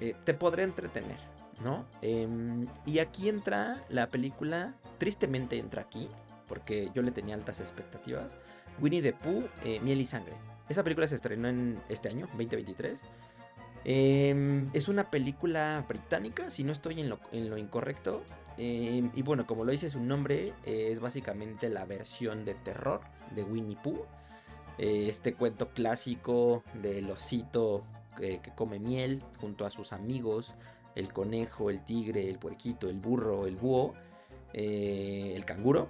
eh, 0.00 0.14
te 0.24 0.32
podré 0.32 0.62
entretener, 0.62 1.18
¿no? 1.62 1.84
Em, 2.00 2.66
y 2.86 3.00
aquí 3.00 3.28
entra 3.28 3.84
la 3.90 4.08
película, 4.08 4.74
tristemente 4.96 5.58
entra 5.58 5.82
aquí, 5.82 6.08
porque 6.46 6.90
yo 6.94 7.02
le 7.02 7.10
tenía 7.10 7.34
altas 7.34 7.60
expectativas, 7.60 8.38
Winnie 8.80 9.02
the 9.02 9.12
Pooh, 9.12 9.50
Miel 9.82 10.00
y 10.00 10.06
Sangre. 10.06 10.32
Esa 10.68 10.82
película 10.82 11.06
se 11.08 11.16
estrenó 11.16 11.48
en 11.48 11.78
este 11.88 12.08
año, 12.08 12.26
2023. 12.28 13.04
Em, 13.84 14.70
es 14.72 14.88
una 14.88 15.10
película 15.10 15.84
británica, 15.88 16.50
si 16.50 16.64
no 16.64 16.72
estoy 16.72 17.00
en 17.00 17.08
lo, 17.08 17.58
incorrecto. 17.58 18.22
Em, 18.56 19.10
y 19.14 19.22
bueno, 19.22 19.46
como 19.46 19.64
lo 19.64 19.72
dice 19.72 19.88
su 19.90 20.00
nombre, 20.00 20.52
es 20.64 21.00
básicamente 21.00 21.68
la 21.68 21.84
versión 21.84 22.44
de 22.44 22.54
terror 22.54 23.00
de 23.34 23.44
Winnie 23.44 23.78
Pooh. 23.82 24.04
Eh, 24.78 25.08
este 25.08 25.34
cuento 25.34 25.70
clásico 25.70 26.62
del 26.74 27.10
osito 27.10 27.84
que 28.16 28.40
come 28.56 28.80
miel 28.80 29.22
junto 29.40 29.64
a 29.64 29.70
sus 29.70 29.92
amigos, 29.92 30.54
el 30.98 31.12
conejo, 31.12 31.70
el 31.70 31.84
tigre, 31.84 32.28
el 32.28 32.38
puerquito, 32.38 32.88
el 32.88 32.98
burro, 32.98 33.46
el 33.46 33.56
búho, 33.56 33.94
eh, 34.52 35.32
el 35.36 35.44
canguro, 35.44 35.88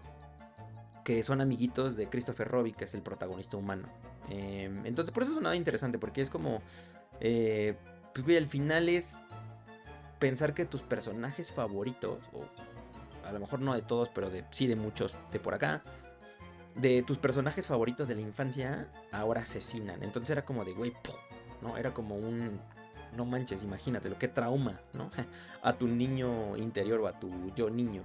que 1.04 1.22
son 1.22 1.40
amiguitos 1.40 1.96
de 1.96 2.08
Christopher 2.08 2.48
Robin, 2.48 2.74
que 2.74 2.84
es 2.84 2.94
el 2.94 3.02
protagonista 3.02 3.56
humano. 3.56 3.88
Em, 4.28 4.84
entonces, 4.84 5.12
por 5.12 5.22
eso 5.22 5.32
es 5.34 5.40
nada 5.40 5.56
interesante, 5.56 5.98
porque 5.98 6.20
es 6.20 6.28
como, 6.28 6.60
eh, 7.20 7.76
pues, 8.14 8.36
al 8.36 8.46
final 8.46 8.88
es 8.88 9.20
pensar 10.18 10.54
que 10.54 10.64
tus 10.64 10.82
personajes 10.82 11.52
favoritos, 11.52 12.18
o 12.32 12.44
a 13.26 13.32
lo 13.32 13.40
mejor 13.40 13.60
no 13.60 13.74
de 13.74 13.82
todos, 13.82 14.08
pero 14.08 14.30
sí 14.50 14.66
de 14.66 14.76
muchos 14.76 15.14
de 15.32 15.38
por 15.38 15.54
acá, 15.54 15.82
de 16.74 17.02
tus 17.02 17.18
personajes 17.18 17.66
favoritos 17.66 18.08
de 18.08 18.14
la 18.14 18.20
infancia 18.20 18.88
ahora 19.12 19.42
asesinan. 19.42 20.02
Entonces 20.02 20.30
era 20.30 20.44
como 20.44 20.64
de, 20.64 20.72
güey, 20.72 20.92
¿no? 21.60 21.76
Era 21.76 21.92
como 21.92 22.16
un, 22.16 22.60
no 23.16 23.24
manches, 23.24 23.62
imagínate, 23.62 24.08
lo 24.08 24.18
que 24.18 24.28
trauma, 24.28 24.80
¿no? 24.92 25.10
a 25.62 25.72
tu 25.72 25.86
niño 25.86 26.56
interior 26.56 27.00
o 27.00 27.06
a 27.06 27.18
tu 27.18 27.52
yo 27.54 27.70
niño. 27.70 28.02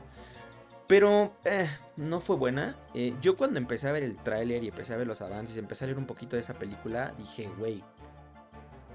Pero 0.88 1.34
eh, 1.46 1.68
no 1.96 2.20
fue 2.20 2.36
buena. 2.36 2.76
Eh, 2.94 3.16
yo 3.22 3.38
cuando 3.38 3.58
empecé 3.58 3.88
a 3.88 3.92
ver 3.92 4.04
el 4.04 4.18
tráiler 4.18 4.64
y 4.64 4.68
empecé 4.68 4.94
a 4.94 4.98
ver 4.98 5.08
los 5.08 5.22
avances, 5.22 5.58
empecé 5.58 5.86
a 5.86 5.88
leer 5.88 5.98
un 5.98 6.06
poquito 6.06 6.36
de 6.36 6.42
esa 6.42 6.54
película, 6.56 7.14
dije, 7.18 7.50
güey. 7.58 7.84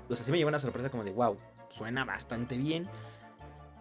O 0.09 0.17
sea, 0.17 0.25
sí 0.25 0.31
me 0.31 0.39
llevó 0.39 0.49
una 0.49 0.59
sorpresa 0.59 0.91
como 0.91 1.05
de, 1.05 1.13
wow, 1.13 1.37
suena 1.69 2.05
bastante 2.05 2.57
bien. 2.57 2.89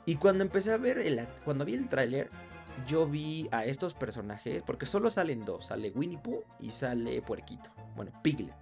Y 0.06 0.16
cuando 0.16 0.44
empecé 0.44 0.72
a 0.72 0.78
ver 0.78 1.00
el, 1.00 1.28
cuando 1.44 1.66
vi 1.66 1.76
el 1.76 1.90
tráiler, 1.90 2.30
yo 2.86 3.08
vi 3.08 3.48
a 3.52 3.66
estos 3.66 3.94
personajes, 3.94 4.62
porque 4.66 4.86
solo 4.86 5.10
salen 5.10 5.46
dos, 5.46 5.68
sale 5.68 5.92
Winnie 5.92 6.18
Pooh 6.18 6.44
y 6.60 6.72
sale 6.72 7.22
Puerquito, 7.22 7.70
bueno, 7.96 8.12
Piglet. 8.22 8.56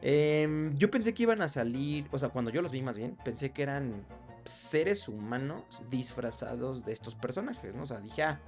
Em, 0.00 0.76
yo 0.76 0.90
pensé 0.90 1.12
que 1.12 1.24
iban 1.24 1.42
a 1.42 1.48
salir, 1.48 2.06
o 2.10 2.18
sea, 2.18 2.28
cuando 2.28 2.50
yo 2.50 2.62
los 2.62 2.70
vi 2.70 2.82
más 2.82 2.96
bien, 2.96 3.16
pensé 3.24 3.50
que 3.50 3.62
eran 3.62 4.04
seres 4.44 5.08
humanos 5.08 5.82
disfrazados 5.90 6.84
de 6.84 6.92
estos 6.92 7.14
personajes, 7.14 7.74
¿no? 7.74 7.82
O 7.82 7.86
sea, 7.86 8.00
dije, 8.00 8.22
ah, 8.22 8.40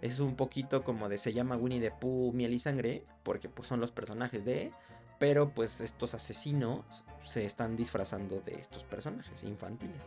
es 0.00 0.18
un 0.18 0.34
poquito 0.34 0.82
como 0.82 1.08
de 1.08 1.18
se 1.18 1.32
llama 1.32 1.56
Winnie 1.56 1.80
the 1.80 1.90
Pooh, 1.90 2.32
miel 2.32 2.54
y 2.54 2.58
sangre, 2.58 3.04
porque 3.22 3.48
pues 3.48 3.68
son 3.68 3.80
los 3.80 3.92
personajes 3.92 4.44
de, 4.44 4.72
pero 5.18 5.50
pues 5.50 5.80
estos 5.80 6.14
asesinos 6.14 7.04
se 7.24 7.44
están 7.44 7.76
disfrazando 7.76 8.40
de 8.40 8.54
estos 8.54 8.84
personajes 8.84 9.42
infantiles. 9.44 10.00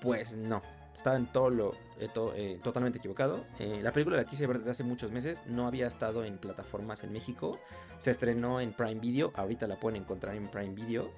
Pues 0.00 0.32
no, 0.32 0.62
estaba 0.94 1.16
en 1.16 1.26
todo 1.26 1.50
lo 1.50 1.72
eh, 1.98 2.08
eh, 2.34 2.60
totalmente 2.62 2.98
equivocado. 2.98 3.44
Eh, 3.58 3.80
la 3.82 3.92
película 3.92 4.16
la 4.16 4.24
quise 4.24 4.46
ver 4.46 4.58
desde 4.58 4.72
hace 4.72 4.84
muchos 4.84 5.10
meses, 5.10 5.42
no 5.46 5.66
había 5.66 5.86
estado 5.86 6.24
en 6.24 6.38
plataformas 6.38 7.02
en 7.04 7.12
México, 7.12 7.58
se 7.98 8.10
estrenó 8.10 8.60
en 8.60 8.72
Prime 8.72 9.00
Video, 9.00 9.32
ahorita 9.34 9.66
la 9.66 9.76
pueden 9.76 10.02
encontrar 10.02 10.36
en 10.36 10.48
Prime 10.48 10.74
Video. 10.74 11.10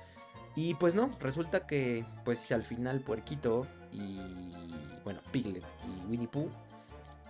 Y 0.57 0.75
pues 0.75 0.95
no, 0.95 1.11
resulta 1.19 1.67
que 1.67 2.05
pues 2.25 2.53
al 2.53 2.63
final 2.63 3.01
Puerquito 3.01 3.67
y 3.91 4.21
bueno, 5.03 5.21
Piglet 5.33 5.65
y 5.85 6.11
Winnie 6.11 6.29
Pooh 6.29 6.51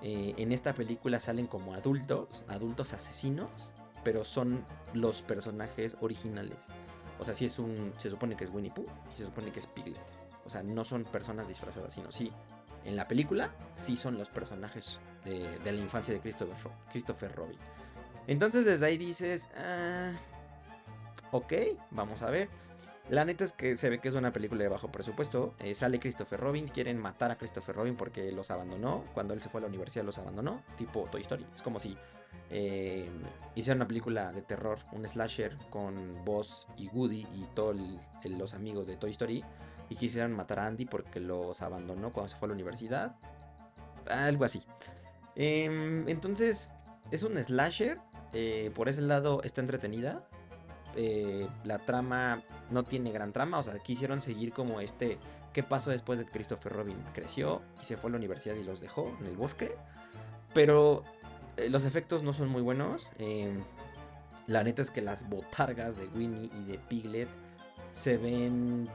en 0.02 0.52
esta 0.52 0.74
película 0.74 1.18
salen 1.18 1.46
como 1.46 1.72
adultos, 1.72 2.44
adultos 2.48 2.92
asesinos, 2.92 3.70
pero 4.04 4.25
son 4.25 4.64
los 4.92 5.23
personajes 5.23 5.96
originales. 6.00 6.58
O 7.18 7.25
sea, 7.25 7.34
sí 7.34 7.46
es 7.46 7.58
un 7.58 7.92
se 7.96 8.11
supone 8.11 8.37
que 8.37 8.44
es 8.44 8.50
Winnie 8.50 8.70
Pooh 8.70 8.87
y 9.12 9.16
se 9.16 9.25
supone 9.25 9.50
que 9.50 9.61
es 9.61 9.66
Piglet. 9.66 10.00
O 10.44 10.50
sea, 10.50 10.62
no 10.62 10.84
son 10.84 11.04
personas 11.04 11.49
disfrazadas, 11.49 11.92
sino 11.92 12.12
sí. 12.12 12.30
En 12.84 12.96
la 12.96 13.08
película 13.08 13.50
sí 13.76 13.96
son 13.96 14.18
los 14.18 14.28
personajes 14.28 14.99
de, 15.25 15.58
la 15.64 15.80
infancia 15.80 16.12
de 16.12 16.20
Christopher, 16.20 16.54
Christopher 16.90 17.34
Robin. 17.34 17.58
Entonces 18.26 18.64
desde 18.64 18.87
ahí 18.87 18.99
dices, 18.99 19.49
ah, 19.56 20.12
ok, 21.30 21.52
vamos 21.90 22.23
a 22.23 22.30
ver. 22.30 22.49
La 23.11 23.25
neta 23.25 23.44
es 23.44 23.52
que 23.52 23.76
se 23.76 23.90
ve 23.90 23.99
que 23.99 24.08
es 24.08 24.14
una 24.14 24.32
película 24.32 24.62
de 24.62 24.68
bajo 24.68 24.90
presupuesto. 24.90 25.54
Eh, 25.58 25.75
sale 25.75 26.00
Christopher 26.00 26.40
Robin, 26.40 26.66
quieren 26.66 26.99
matar 26.99 27.30
a 27.30 27.37
Christopher 27.37 27.76
Robin 27.76 27.96
porque 27.96 28.32
los 28.32 28.50
abandonó. 28.50 29.04
Cuando 29.12 29.34
él 29.34 29.42
se 29.42 29.50
fue 29.50 29.61
a 29.61 29.62
la 29.62 29.68
universidad 29.68 30.04
los 30.04 30.18
abandonó, 30.18 30.62
tipo 30.78 31.06
Toy 31.11 31.20
Story. 31.20 31.46
Es 31.54 31.61
como 31.61 31.78
si 31.78 31.99
eh, 32.50 33.08
hicieran 33.54 33.78
una 33.78 33.88
película 33.88 34.32
de 34.32 34.40
terror, 34.40 34.78
un 34.92 35.06
slasher 35.06 35.54
con 35.68 36.25
Buzz 36.25 36.66
y 36.76 36.88
Woody 36.88 37.26
y 37.34 37.46
todos 37.54 37.76
los 38.25 38.54
amigos 38.54 38.87
de 38.87 38.96
Toy 38.96 39.11
Story 39.11 39.44
y 39.88 39.96
quisieran 39.96 40.32
matar 40.32 40.61
a 40.61 40.66
Andy 40.66 40.87
porque 40.87 41.20
los 41.20 41.61
abandonó 41.62 42.12
cuando 42.12 42.30
se 42.30 42.37
fue 42.37 42.46
a 42.46 42.49
la 42.49 42.54
universidad. 42.54 43.16
Algo 44.06 44.44
así. 44.44 44.62
Em, 45.37 46.08
entonces, 46.08 46.70
es 47.11 47.23
un 47.23 47.37
slasher. 47.37 47.99
Eh, 48.32 48.73
por 48.75 48.88
ese 48.88 49.02
lado 49.02 49.42
está 49.42 49.61
entretenida. 49.61 50.26
Eh, 50.96 51.48
la 51.64 51.78
trama 51.78 52.42
no 52.70 52.84
tiene 52.84 53.12
gran 53.12 53.32
trama. 53.32 53.58
O 53.58 53.62
sea, 53.62 53.78
quisieron 53.78 54.20
seguir 54.20 54.52
como 54.52 54.80
este. 54.80 55.18
¿Qué 55.52 55.62
pasó 55.62 55.90
después 55.90 56.18
de 56.18 56.24
que 56.24 56.32
Christopher 56.32 56.72
Robin 56.72 56.96
creció 57.12 57.62
y 57.80 57.84
se 57.84 57.96
fue 57.96 58.08
a 58.08 58.12
la 58.12 58.16
universidad 58.18 58.56
y 58.56 58.64
los 58.64 58.80
dejó 58.80 59.16
en 59.20 59.26
el 59.26 59.36
bosque? 59.36 59.76
Pero 60.52 61.02
eh, 61.56 61.68
los 61.68 61.84
efectos 61.84 62.22
no 62.22 62.32
son 62.32 62.48
muy 62.48 62.62
buenos. 62.62 63.08
Em, 63.18 63.62
la 64.46 64.64
neta 64.64 64.82
es 64.82 64.90
que 64.90 65.00
las 65.00 65.28
botargas 65.28 65.96
de 65.96 66.06
Winnie 66.08 66.50
y 66.60 66.64
de 66.64 66.78
Piglet 66.78 67.28
se 67.92 68.16
ven 68.16 68.88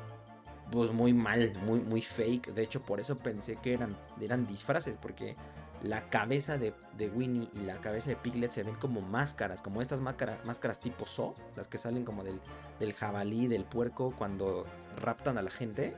pues 0.71 0.91
muy 0.91 1.13
mal, 1.13 1.53
muy, 1.65 1.79
muy 1.79 2.01
fake. 2.01 2.53
De 2.53 2.63
hecho, 2.63 2.81
por 2.81 2.99
eso 2.99 3.17
pensé 3.17 3.55
que 3.55 3.73
eran, 3.73 3.97
eran 4.21 4.45
disfraces, 4.45 4.97
porque 5.01 5.35
la 5.83 6.05
cabeza 6.07 6.57
de, 6.57 6.73
Winnie 7.13 7.49
y 7.53 7.59
la 7.59 7.77
cabeza 7.77 8.09
de 8.09 8.15
Piglet 8.15 8.51
se 8.51 8.63
ven 8.63 8.75
como 8.75 9.01
máscaras, 9.01 9.61
como 9.61 9.81
estas 9.81 10.01
máscaras, 10.01 10.79
tipo 10.79 11.05
So, 11.05 11.35
las 11.55 11.67
que 11.67 11.77
salen 11.77 12.03
como 12.03 12.23
del, 12.23 12.41
del 12.79 12.93
jabalí, 12.93 13.47
del 13.47 13.63
puerco, 13.63 14.13
cuando 14.17 14.65
raptan 14.97 15.37
a 15.37 15.41
la 15.41 15.51
gente. 15.51 15.95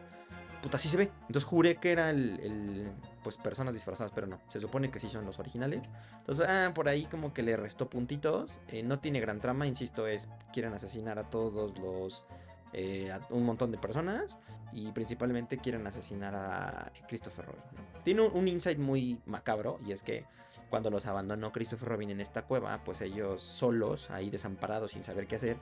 Puta, 0.61 0.77
así 0.77 0.89
se 0.89 0.97
ve. 0.97 1.11
Entonces 1.21 1.43
juré 1.43 1.77
que 1.77 1.91
eran 1.91 2.09
el, 2.09 2.91
pues 3.23 3.37
personas 3.37 3.73
disfrazadas, 3.73 4.11
pero 4.13 4.27
no. 4.27 4.39
Se 4.49 4.59
supone 4.59 4.91
que 4.91 4.99
sí 4.99 5.09
son 5.09 5.25
los 5.25 5.39
originales. 5.39 5.89
Entonces, 6.19 6.45
ah, 6.47 6.71
por 6.75 6.87
ahí 6.87 7.05
como 7.05 7.33
que 7.33 7.41
le 7.41 7.57
restó 7.57 7.89
puntitos. 7.89 8.61
Eh, 8.67 8.83
no 8.83 8.99
tiene 8.99 9.19
gran 9.19 9.39
trama, 9.39 9.65
insisto, 9.65 10.05
es 10.05 10.29
quieren 10.53 10.73
asesinar 10.73 11.17
a 11.17 11.29
todos 11.31 11.79
los 11.79 12.25
eh, 12.73 13.11
un 13.29 13.45
montón 13.45 13.71
de 13.71 13.77
personas 13.77 14.37
y 14.73 14.91
principalmente 14.91 15.57
quieren 15.57 15.85
asesinar 15.87 16.35
a 16.35 16.91
Christopher 17.07 17.45
Robin. 17.45 17.61
Tiene 18.03 18.21
un, 18.21 18.47
insight 18.47 18.79
muy 18.79 19.19
macabro 19.25 19.79
y 19.85 19.91
es 19.91 20.03
que 20.03 20.25
cuando 20.69 20.89
los 20.89 21.05
abandonó 21.05 21.51
Christopher 21.51 21.89
Robin 21.89 22.11
en 22.11 22.21
esta 22.21 22.43
cueva, 22.43 22.81
pues 22.85 23.01
ellos 23.01 23.41
solos, 23.41 24.09
ahí 24.09 24.29
desamparados, 24.29 24.91
sin 24.91 25.03
saber 25.03 25.27
qué 25.27 25.35
hacer, 25.35 25.57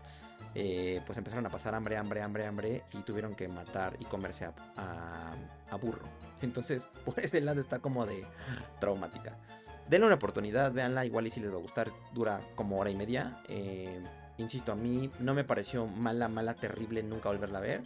eh, 0.54 1.02
pues 1.06 1.18
empezaron 1.18 1.46
a 1.48 1.50
pasar 1.50 1.74
hambre, 1.74 1.98
hambre, 1.98 2.22
hambre, 2.22 2.46
hambre 2.46 2.84
y 2.94 3.02
tuvieron 3.02 3.34
que 3.34 3.48
matar 3.48 3.98
y 4.00 4.06
comerse 4.06 4.46
a, 4.46 4.54
a, 5.72 5.76
burro. 5.78 6.06
Entonces, 6.44 6.88
por 7.06 7.20
ese 7.20 7.42
lado 7.42 7.60
está 7.60 7.80
como 7.80 8.06
de 8.06 8.24
traumática. 8.80 9.36
Denle 9.90 10.06
una 10.06 10.16
oportunidad, 10.16 10.72
véanla, 10.72 11.04
igual 11.06 11.26
y 11.26 11.32
si 11.32 11.40
les 11.40 11.52
va 11.52 11.56
a 11.56 11.62
gustar, 11.62 11.92
dura 12.14 12.42
como 12.54 12.78
hora 12.78 12.92
y 12.92 12.96
media. 12.96 13.42
Eh, 13.48 14.00
insisto, 14.42 14.72
a 14.72 14.76
mí 14.76 15.10
no 15.20 15.34
me 15.34 15.44
pareció 15.44 15.86
mala, 15.88 16.28
mala, 16.28 16.54
terrible 16.54 17.04
nunca 17.04 17.30
volverla 17.30 17.60
a 17.60 17.62
ver 17.62 17.82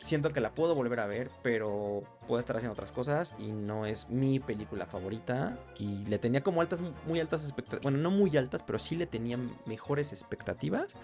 siento 0.00 0.30
que 0.30 0.40
la 0.40 0.54
puedo 0.54 0.74
volver 0.74 1.00
a 1.00 1.06
ver, 1.06 1.30
pero 1.42 2.02
puedo 2.26 2.38
estar 2.38 2.56
haciendo 2.56 2.72
otras 2.72 2.92
cosas 2.92 3.34
y 3.38 3.50
no 3.52 3.86
es 3.86 4.08
mi 4.08 4.38
película 4.38 4.86
favorita. 4.86 5.58
Y 5.78 6.04
le 6.06 6.18
tenía 6.18 6.42
como 6.42 6.60
altas, 6.60 6.82
muy 7.06 7.20
altas 7.20 7.42
expectativas. 7.44 7.82
Bueno, 7.82 7.98
no 7.98 8.10
muy 8.10 8.36
altas, 8.36 8.62
pero 8.62 8.78
sí 8.78 8.96
le 8.96 9.06
tenía 9.06 9.38
mejores 9.66 10.12
expectativas. 10.12 10.94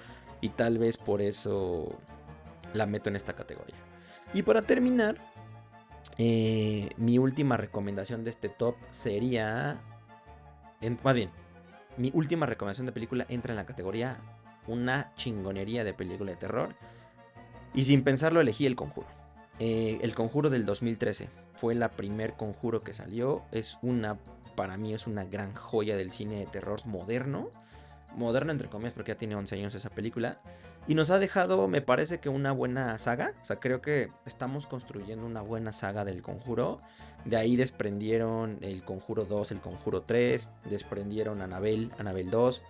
Y 0.41 0.51
tal 0.51 0.79
vez 0.79 0.97
por 0.97 1.23
eso 1.23 1.99
la 2.73 2.87
meto 2.87 3.09
en 3.09 3.17
esta 3.17 3.33
categoría. 3.35 3.77
Y 4.33 4.43
para 4.43 4.63
terminar, 4.63 5.17
eh, 6.19 6.89
mi 6.97 7.19
última 7.19 7.57
recomendación 7.57 8.25
de 8.25 8.31
este 8.31 8.49
top 8.49 8.77
sería. 8.91 9.77
Más 11.03 11.15
bien, 11.15 11.31
mi 11.97 12.11
última 12.13 12.47
recomendación 12.47 12.87
de 12.87 12.93
película 12.93 13.25
entra 13.29 13.53
en 13.53 13.57
la 13.57 13.65
categoría 13.65 14.19
una 14.67 15.13
chingonería 15.17 15.85
de 15.85 15.95
película 15.95 16.31
de 16.31 16.37
terror 16.37 16.75
y 17.75 17.85
sin 17.85 18.05
pensarlo 18.05 18.41
elegí 18.41 18.67
El 18.67 18.77
Conjuro. 18.77 19.09
Eh, 19.59 19.99
el 20.03 20.15
Conjuro 20.15 20.51
del 20.51 20.65
2013 20.65 21.29
fue 21.57 21.75
la 21.75 21.91
primer 21.91 22.35
conjuro 22.35 22.83
que 22.83 22.93
salió. 22.93 23.43
Es 23.53 23.79
una, 23.83 24.19
para 24.55 24.77
mí 24.77 24.95
es 24.95 25.07
una 25.07 25.25
gran 25.25 25.55
joya 25.55 25.97
del 25.97 26.11
cine 26.11 26.39
de 26.39 26.47
terror 26.47 26.85
moderno. 26.87 27.51
Moderno 28.17 28.53
entre 28.53 28.69
comillas 28.69 28.93
porque 28.93 29.13
ya 29.13 29.19
tiene 29.19 29.35
11 29.35 29.57
años 29.57 29.75
esa 29.75 29.91
película. 29.91 30.41
Y 30.87 30.95
nos 30.95 31.11
ha 31.11 31.19
dejado, 31.19 31.67
me 31.67 31.81
parece 31.81 32.21
que 32.21 32.29
una 32.29 32.53
buena 32.53 32.97
saga. 32.99 33.33
O 33.43 33.45
sea, 33.45 33.57
creo 33.57 33.81
que 33.81 34.11
estamos 34.27 34.67
construyendo 34.67 35.25
una 35.27 35.41
buena 35.41 35.73
saga 35.73 36.05
del 36.05 36.23
conjuro. 36.23 36.81
De 37.25 37.37
ahí 37.37 37.57
desprendieron 37.57 38.59
el 38.61 38.85
conjuro 38.85 39.25
2, 39.25 39.53
el 39.53 39.61
conjuro 39.61 40.03
3. 40.03 40.49
Desprendieron 40.69 41.41
Anabel, 41.41 41.91
Anabel 41.99 42.31
2. 42.31 42.63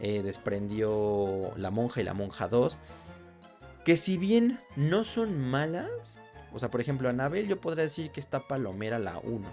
Eh, 0.00 0.22
desprendió 0.22 1.52
La 1.56 1.70
monja 1.70 2.00
y 2.00 2.04
la 2.04 2.14
monja 2.14 2.48
2 2.48 2.78
que 3.84 3.96
si 3.98 4.16
bien 4.16 4.58
no 4.76 5.04
son 5.04 5.38
malas, 5.38 6.20
o 6.52 6.58
sea, 6.58 6.70
por 6.70 6.80
ejemplo, 6.80 7.08
Anabel 7.08 7.46
yo 7.46 7.60
podría 7.60 7.84
decir 7.84 8.10
que 8.10 8.20
está 8.20 8.48
palomera 8.48 8.98
la 8.98 9.18
1. 9.18 9.46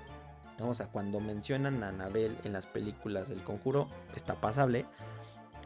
¿no? 0.58 0.70
O 0.70 0.74
sea, 0.74 0.88
cuando 0.88 1.20
mencionan 1.20 1.84
a 1.84 1.90
Anabel 1.90 2.38
en 2.46 2.54
las 2.54 2.66
películas 2.66 3.28
del 3.28 3.44
conjuro, 3.44 3.90
está 4.16 4.36
pasable. 4.36 4.86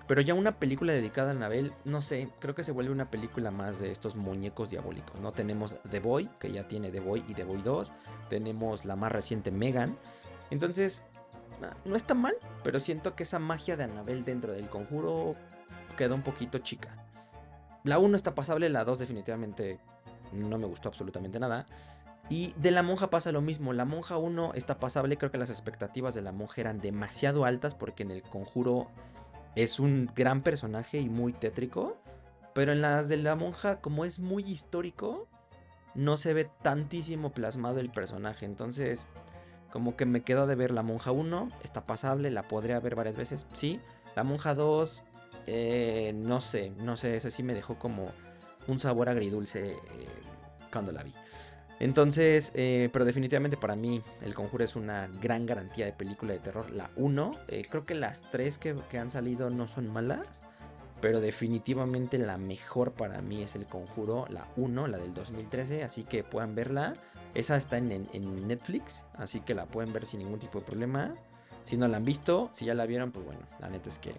Pero 0.08 0.22
ya 0.22 0.34
una 0.34 0.60
película 0.60 0.94
dedicada 0.94 1.30
a 1.30 1.32
Anabel, 1.32 1.74
no 1.84 2.02
sé, 2.02 2.30
creo 2.40 2.54
que 2.54 2.64
se 2.64 2.72
vuelve 2.72 2.92
una 2.92 3.10
película 3.10 3.52
más 3.52 3.80
de 3.80 3.92
estos 3.92 4.16
muñecos 4.16 4.70
diabólicos, 4.70 5.20
¿no? 5.20 5.32
Tenemos 5.32 5.78
The 5.90 6.00
Boy, 6.00 6.30
que 6.40 6.52
ya 6.52 6.68
tiene 6.68 6.92
The 6.92 7.00
Boy 7.00 7.24
y 7.28 7.34
The 7.34 7.44
Boy 7.44 7.62
2. 7.62 7.92
Tenemos 8.30 8.86
la 8.86 8.96
más 8.96 9.12
reciente 9.12 9.52
Megan. 9.52 9.98
Entonces, 10.52 11.04
no 11.86 11.96
está 11.96 12.14
mal, 12.14 12.36
pero 12.64 12.80
siento 12.80 13.16
que 13.16 13.24
esa 13.24 13.40
magia 13.40 13.78
de 13.78 13.86
Anabel 13.86 14.26
dentro 14.26 14.54
del 14.54 14.70
conjuro 14.70 15.36
queda 15.98 16.16
un 16.16 16.22
poquito 16.22 16.60
chica. 16.60 16.90
La 17.84 18.00
1 18.00 18.18
está 18.18 18.34
pasable, 18.36 18.70
la 18.70 18.84
2 18.84 18.98
definitivamente 19.00 19.80
no 20.32 20.58
me 20.58 20.66
gustó 20.66 20.90
absolutamente 20.90 21.40
nada. 21.40 21.66
Y 22.30 22.54
de 22.58 22.72
la 22.72 22.82
monja 22.82 23.10
pasa 23.10 23.32
lo 23.32 23.42
mismo. 23.42 23.74
La 23.74 23.86
monja 23.86 24.18
1 24.18 24.54
está 24.56 24.80
pasable. 24.80 25.18
Creo 25.18 25.32
que 25.32 25.38
las 25.38 25.52
expectativas 25.52 26.16
de 26.16 26.24
la 26.24 26.32
monja 26.32 26.62
eran 26.62 26.82
demasiado 26.82 27.46
altas 27.46 27.76
porque 27.76 28.04
en 28.04 28.12
el 28.12 28.24
conjuro 28.24 28.88
es 29.56 29.80
un 29.80 30.10
gran 30.16 30.42
personaje 30.42 31.00
y 31.00 31.10
muy 31.10 31.34
tétrico. 31.34 31.98
Pero 32.54 32.72
en 32.72 32.82
las 32.82 33.10
de 33.10 33.18
la 33.18 33.36
monja, 33.36 33.80
como 33.82 34.06
es 34.06 34.18
muy 34.18 34.44
histórico, 34.44 35.28
no 35.94 36.18
se 36.18 36.34
ve 36.34 36.50
tantísimo 36.64 37.32
plasmado 37.32 37.80
el 37.80 37.92
personaje. 37.92 38.46
Entonces, 38.46 39.08
como 39.76 39.98
que 39.98 40.06
me 40.06 40.22
quedo 40.22 40.48
de 40.48 40.56
ver 40.56 40.72
la 40.72 40.84
monja 40.84 41.12
1. 41.12 41.50
Está 41.62 41.84
pasable, 41.84 42.32
la 42.32 42.48
podría 42.48 42.80
ver 42.80 42.96
varias 42.96 43.18
veces. 43.18 43.46
Sí. 43.54 43.82
La 44.16 44.24
monja 44.24 44.56
2 44.56 45.04
eh, 45.48 46.14
no 46.16 46.40
sé, 46.40 46.70
no 46.78 46.96
sé, 46.96 47.18
ese 47.18 47.30
sí 47.30 47.44
me 47.44 47.54
dejó 47.54 47.78
como 47.78 48.14
un 48.70 48.80
sabor 48.80 49.10
agridulce 49.10 49.72
eh, 49.72 49.78
cuando 50.72 50.94
la 50.94 51.04
vi. 51.04 51.14
Entonces, 51.82 52.54
eh, 52.56 52.88
pero 52.94 53.04
definitivamente 53.04 53.58
para 53.58 53.76
mí 53.76 54.02
El 54.22 54.34
Conjuro 54.34 54.64
es 54.64 54.78
una 54.78 55.10
gran 55.22 55.46
garantía 55.46 55.86
de 55.86 55.92
película 55.92 56.32
de 56.32 56.40
terror. 56.40 56.72
La 56.72 56.90
1, 56.96 57.38
creo 57.70 57.84
que 57.84 57.96
las 57.96 58.24
3 58.32 58.58
que, 58.58 58.98
han 58.98 59.12
salido 59.12 59.50
no 59.50 59.68
son 59.68 59.92
malas, 59.92 60.26
pero 61.02 61.20
definitivamente 61.20 62.18
la 62.18 62.38
mejor 62.38 62.94
para 62.94 63.22
mí 63.22 63.44
es 63.44 63.56
El 63.56 63.66
Conjuro, 63.66 64.26
la 64.30 64.48
1, 64.56 64.88
la 64.88 65.00
del 65.00 65.14
2013, 65.14 65.84
así 65.84 66.06
que 66.06 66.24
puedan 66.24 66.56
verla. 66.56 66.94
Esa 67.36 67.58
está 67.58 67.78
en, 67.78 68.08
Netflix, 68.48 69.02
así 69.14 69.42
que 69.42 69.54
la 69.54 69.66
pueden 69.66 69.92
ver 69.92 70.06
sin 70.06 70.20
ningún 70.20 70.40
tipo 70.40 70.60
de 70.60 70.66
problema. 70.66 71.16
Si 71.66 71.76
no 71.76 71.88
la 71.88 71.98
han 71.98 72.06
visto, 72.06 72.50
si 72.54 72.66
ya 72.66 72.74
la 72.74 72.86
vieron, 72.86 73.12
pues 73.12 73.26
bueno, 73.26 73.42
la 73.60 73.70
neta 73.70 73.90
es 73.90 73.98
que 73.98 74.16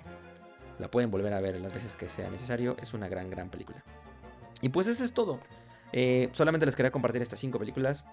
la 0.79 0.91
pueden 0.91 1.11
volver 1.11 1.33
a 1.33 1.41
ver 1.41 1.59
las 1.59 1.73
veces 1.73 1.97
que 1.97 2.11
sea 2.11 2.29
necesario. 2.29 2.77
Es 2.81 2.93
una 2.93 3.09
gran, 3.09 3.31
gran 3.31 3.49
película. 3.49 3.83
Y 4.61 4.69
pues 4.69 4.87
eso 4.87 5.03
es 5.03 5.13
todo. 5.13 5.39
Eh, 5.93 6.29
solamente 6.33 6.67
les 6.67 6.77
quería 6.77 6.91
compartir 6.91 7.23
estas 7.23 7.41
cinco 7.41 7.59
películas. 7.59 8.05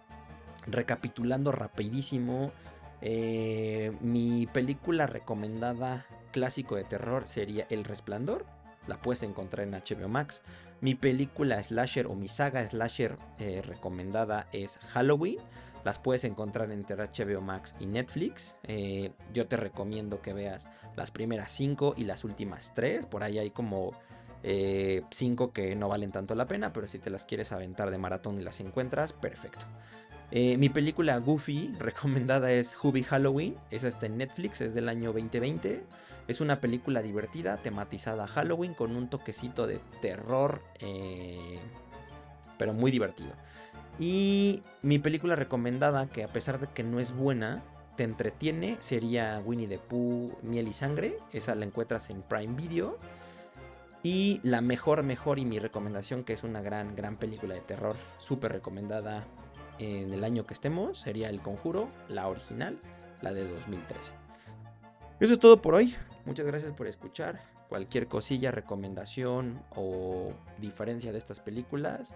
Recapitulando 0.67 1.51
rapidísimo. 1.51 2.53
Eh, 3.01 3.91
mi 3.99 4.47
película 4.47 5.07
recomendada 5.07 6.05
clásico 6.31 6.75
de 6.75 6.85
terror 6.85 7.27
sería 7.27 7.67
El 7.69 7.83
Resplandor. 7.83 8.45
La 8.87 9.01
puedes 9.01 9.23
encontrar 9.23 9.67
en 9.67 9.73
HBO 9.73 10.07
Max. 10.07 10.41
Mi 10.83 10.95
película 10.95 11.63
slasher 11.63 12.07
o 12.07 12.13
mi 12.13 12.27
saga 12.27 12.61
slasher 12.67 13.17
eh, 13.39 13.61
recomendada 13.65 14.47
es 14.51 14.79
Halloween. 14.79 15.37
Las 15.85 15.97
puedes 15.97 16.25
encontrar 16.25 16.71
entre 16.71 16.97
HBO 16.97 17.39
Max 17.39 17.73
y 17.79 17.85
Netflix. 17.85 18.57
Eh, 18.63 19.13
yo 19.33 19.47
te 19.47 19.55
recomiendo 19.55 20.21
que 20.21 20.33
veas 20.33 20.67
las 20.97 21.09
primeras 21.09 21.53
5 21.53 21.93
y 21.95 22.03
las 22.03 22.25
últimas 22.25 22.73
3. 22.75 23.05
Por 23.05 23.23
ahí 23.23 23.37
hay 23.37 23.51
como 23.51 23.93
5 24.43 24.43
eh, 24.43 25.49
que 25.53 25.73
no 25.77 25.87
valen 25.87 26.11
tanto 26.11 26.35
la 26.35 26.47
pena, 26.47 26.73
pero 26.73 26.89
si 26.89 26.99
te 26.99 27.09
las 27.09 27.23
quieres 27.23 27.53
aventar 27.53 27.89
de 27.89 27.97
maratón 27.97 28.41
y 28.41 28.43
las 28.43 28.59
encuentras, 28.59 29.13
perfecto. 29.13 29.65
Eh, 30.31 30.57
mi 30.57 30.69
película 30.69 31.17
Goofy 31.17 31.71
recomendada 31.79 32.51
es 32.51 32.77
Hubie 32.81 33.03
Halloween. 33.03 33.55
Esa 33.71 33.88
está 33.88 34.05
en 34.05 34.17
Netflix, 34.17 34.62
es 34.62 34.73
del 34.73 34.89
año 34.89 35.13
2020. 35.13 35.83
Es 36.27 36.41
una 36.41 36.59
película 36.62 37.01
divertida, 37.01 37.57
tematizada 37.57 38.23
a 38.23 38.27
Halloween, 38.27 38.73
con 38.73 38.95
un 38.95 39.09
toquecito 39.09 39.67
de 39.67 39.79
terror, 40.01 40.62
pero 42.57 42.73
muy 42.73 42.91
divertido. 42.91 43.33
Y 43.99 44.63
mi 44.81 44.99
película 44.99 45.36
recomendada, 45.36 46.07
que 46.07 46.23
a 46.23 46.27
pesar 46.27 46.59
de 46.59 46.67
que 46.67 46.83
no 46.83 46.99
es 46.99 47.13
buena, 47.13 47.62
te 47.95 48.03
entretiene, 48.03 48.77
sería 48.79 49.41
Winnie 49.45 49.67
the 49.67 49.77
Pooh, 49.77 50.31
Miel 50.41 50.67
y 50.67 50.73
Sangre. 50.73 51.17
Esa 51.31 51.55
la 51.55 51.65
encuentras 51.65 52.09
en 52.09 52.21
Prime 52.23 52.55
Video. 52.55 52.97
Y 54.01 54.41
la 54.43 54.62
mejor, 54.62 55.03
mejor 55.03 55.39
y 55.39 55.45
mi 55.45 55.59
recomendación, 55.59 56.23
que 56.23 56.33
es 56.33 56.43
una 56.43 56.62
gran, 56.62 56.95
gran 56.95 57.15
película 57.17 57.53
de 57.53 57.62
terror, 57.62 57.95
súper 58.17 58.51
recomendada 58.51 59.25
en 59.79 60.13
el 60.13 60.23
año 60.23 60.45
que 60.45 60.53
estemos, 60.53 60.99
sería 60.99 61.29
El 61.29 61.41
Conjuro, 61.41 61.89
la 62.07 62.27
original, 62.27 62.79
la 63.21 63.33
de 63.33 63.47
2013. 63.47 64.13
Eso 65.19 65.33
es 65.33 65.39
todo 65.39 65.62
por 65.62 65.75
hoy. 65.75 65.95
Muchas 66.25 66.45
gracias 66.45 66.71
por 66.73 66.88
escuchar. 66.88 67.41
Cualquier 67.69 68.07
cosilla, 68.07 68.51
recomendación 68.51 69.63
o 69.75 70.33
diferencia 70.59 71.12
de 71.12 71.17
estas 71.17 71.39
películas, 71.39 72.13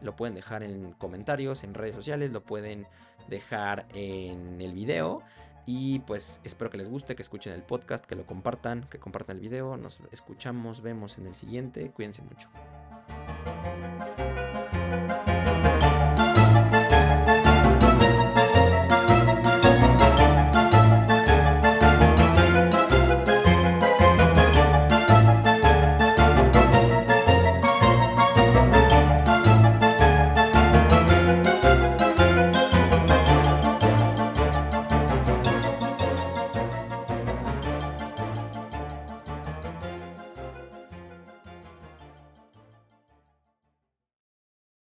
lo 0.00 0.16
pueden 0.16 0.34
dejar 0.34 0.62
en 0.62 0.92
comentarios, 0.92 1.64
en 1.64 1.74
redes 1.74 1.94
sociales, 1.94 2.30
lo 2.32 2.42
pueden 2.42 2.86
dejar 3.28 3.86
en 3.94 4.60
el 4.60 4.72
video. 4.74 5.22
Y 5.66 6.00
pues 6.00 6.40
espero 6.42 6.70
que 6.70 6.78
les 6.78 6.88
guste, 6.88 7.14
que 7.14 7.22
escuchen 7.22 7.52
el 7.52 7.62
podcast, 7.62 8.04
que 8.04 8.16
lo 8.16 8.26
compartan, 8.26 8.86
que 8.90 8.98
compartan 8.98 9.36
el 9.36 9.42
video. 9.42 9.76
Nos 9.76 10.00
escuchamos, 10.10 10.80
vemos 10.82 11.18
en 11.18 11.26
el 11.26 11.34
siguiente. 11.34 11.90
Cuídense 11.90 12.22
mucho. 12.22 12.48